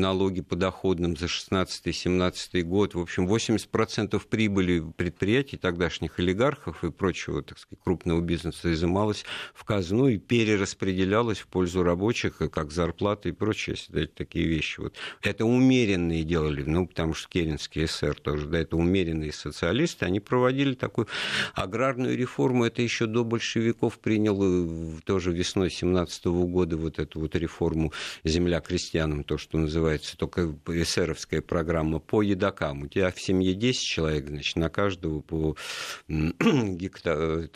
[0.00, 7.42] налоге подоходном за 16-17 год, в общем, 80% прибыли прибыли предприятий тогдашних олигархов и прочего,
[7.42, 13.32] так сказать, крупного бизнеса изымалась в казну и перераспределялась в пользу рабочих, как зарплаты и
[13.32, 13.76] прочие
[14.14, 14.80] такие вещи.
[14.80, 14.94] Вот.
[15.22, 20.74] Это умеренные делали, ну, потому что Керенский СССР тоже, да, это умеренные социалисты, они проводили
[20.74, 21.08] такую
[21.54, 27.92] аграрную реформу, это еще до большевиков принял тоже весной 17 года вот эту вот реформу
[28.24, 32.82] «Земля крестьянам», то, что называется, только эсеровская программа по едокам.
[32.82, 35.56] У тебя в семье 10 человек, значит, на каждого по
[36.08, 37.48] гектару,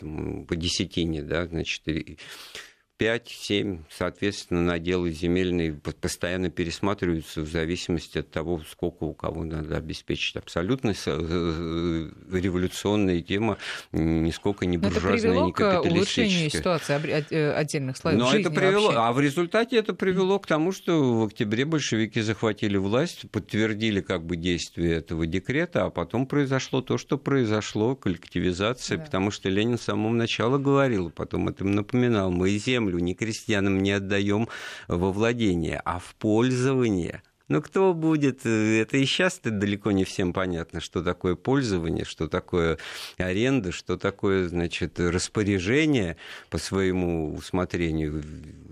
[0.47, 1.83] по десятине, да, значит,
[2.99, 10.35] 5-7, соответственно, наделы земельные постоянно пересматриваются в зависимости от того, сколько у кого надо обеспечить.
[10.35, 13.57] Абсолютно э, э, революционная тема,
[13.91, 15.81] нисколько не буржуазная, не капиталистическая.
[15.81, 18.99] к улучшению ситуации э, отдельных слоев Но жизни это привело, вообще.
[18.99, 24.23] А в результате это привело к тому, что в октябре большевики захватили власть, подтвердили как
[24.23, 29.05] бы действие этого декрета, а потом произошло то, что произошло, коллективизация, да.
[29.05, 33.81] потому что Ленин с самого начала говорил, потом это напоминал, мы землю землю ни крестьянам
[33.81, 34.47] не отдаем
[34.87, 38.45] во владение, а в пользование– ну, кто будет?
[38.45, 42.77] Э, это и сейчас -то далеко не всем понятно, что такое пользование, что такое
[43.17, 46.15] аренда, что такое, значит, распоряжение
[46.49, 48.23] по своему усмотрению.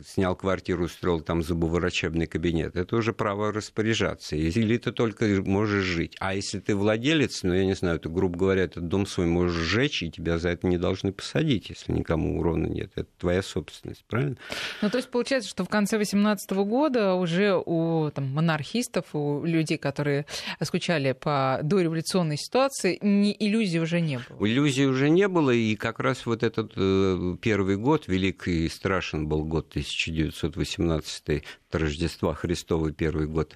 [0.07, 2.75] Снял квартиру, устроил там зубоврачебный кабинет.
[2.75, 4.35] Это уже право распоряжаться.
[4.35, 6.15] Или ты только можешь жить.
[6.19, 9.61] А если ты владелец, ну, я не знаю, ты, грубо говоря, этот дом свой можешь
[9.61, 12.91] сжечь, и тебя за это не должны посадить, если никому урона нет.
[12.95, 14.37] Это твоя собственность, правильно?
[14.81, 19.43] Ну, то есть получается, что в конце 18 года уже у там, монархии анархистов, у
[19.43, 20.25] людей, которые
[20.61, 24.47] скучали по дореволюционной ситуации, ни иллюзий уже не было.
[24.47, 29.27] Иллюзий уже не было, и как раз вот этот э, первый год, великий и страшен
[29.27, 33.55] был год 1918 Рождества Христова, первый год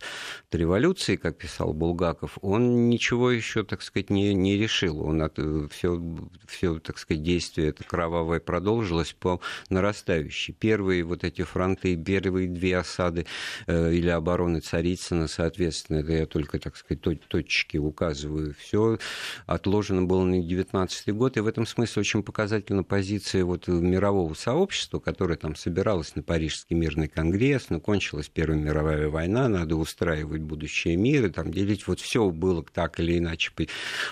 [0.51, 5.01] революции, как писал Булгаков, он ничего еще, так сказать, не, не решил.
[5.01, 5.37] Он от,
[5.71, 6.01] все,
[6.47, 10.53] все, так сказать, действие это кровавое продолжилось по нарастающей.
[10.53, 13.25] Первые вот эти фронты, первые две осады
[13.67, 14.61] э, или обороны
[14.95, 18.55] Царицына, соответственно, это я только, так сказать, точки указываю.
[18.57, 18.97] Все
[19.45, 24.99] отложено было на 19 год, и в этом смысле очень показательна позиция вот мирового сообщества,
[24.99, 30.41] которое там собиралось на Парижский мирный конгресс, но кончилось закончилась Первая мировая война, надо устраивать
[30.41, 31.87] будущее мира, там делить.
[31.87, 33.51] Вот все было так или иначе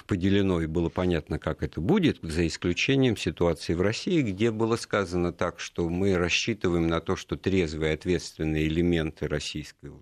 [0.08, 5.32] поделено, и было понятно, как это будет, за исключением ситуации в России, где было сказано
[5.32, 10.00] так, что мы рассчитываем на то, что трезвые ответственные элементы российского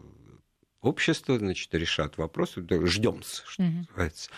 [0.82, 3.72] общества, значит, решат вопрос, ждем, что угу.
[3.88, 4.30] называется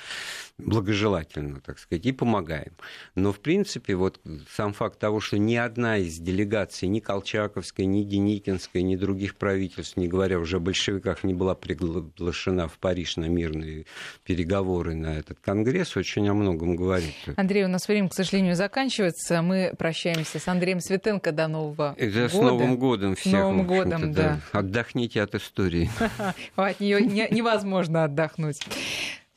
[0.57, 2.73] благожелательно, так сказать, и помогаем.
[3.15, 8.03] Но, в принципе, вот сам факт того, что ни одна из делегаций, ни Колчаковской, ни
[8.03, 13.25] Деникинской, ни других правительств, не говоря уже о большевиках, не была приглашена в Париж на
[13.25, 13.85] мирные
[14.23, 17.15] переговоры на этот конгресс, очень о многом говорит.
[17.35, 19.41] Андрей, у нас время, к сожалению, заканчивается.
[19.41, 22.29] Мы прощаемся с Андреем Светенко до Нового Это года.
[22.29, 23.33] с Новым годом всех.
[23.33, 24.39] Новым годом, да.
[24.51, 24.59] да.
[24.59, 25.89] Отдохните от истории.
[26.55, 28.59] От нее невозможно отдохнуть.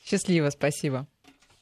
[0.05, 1.07] Счастливо, спасибо.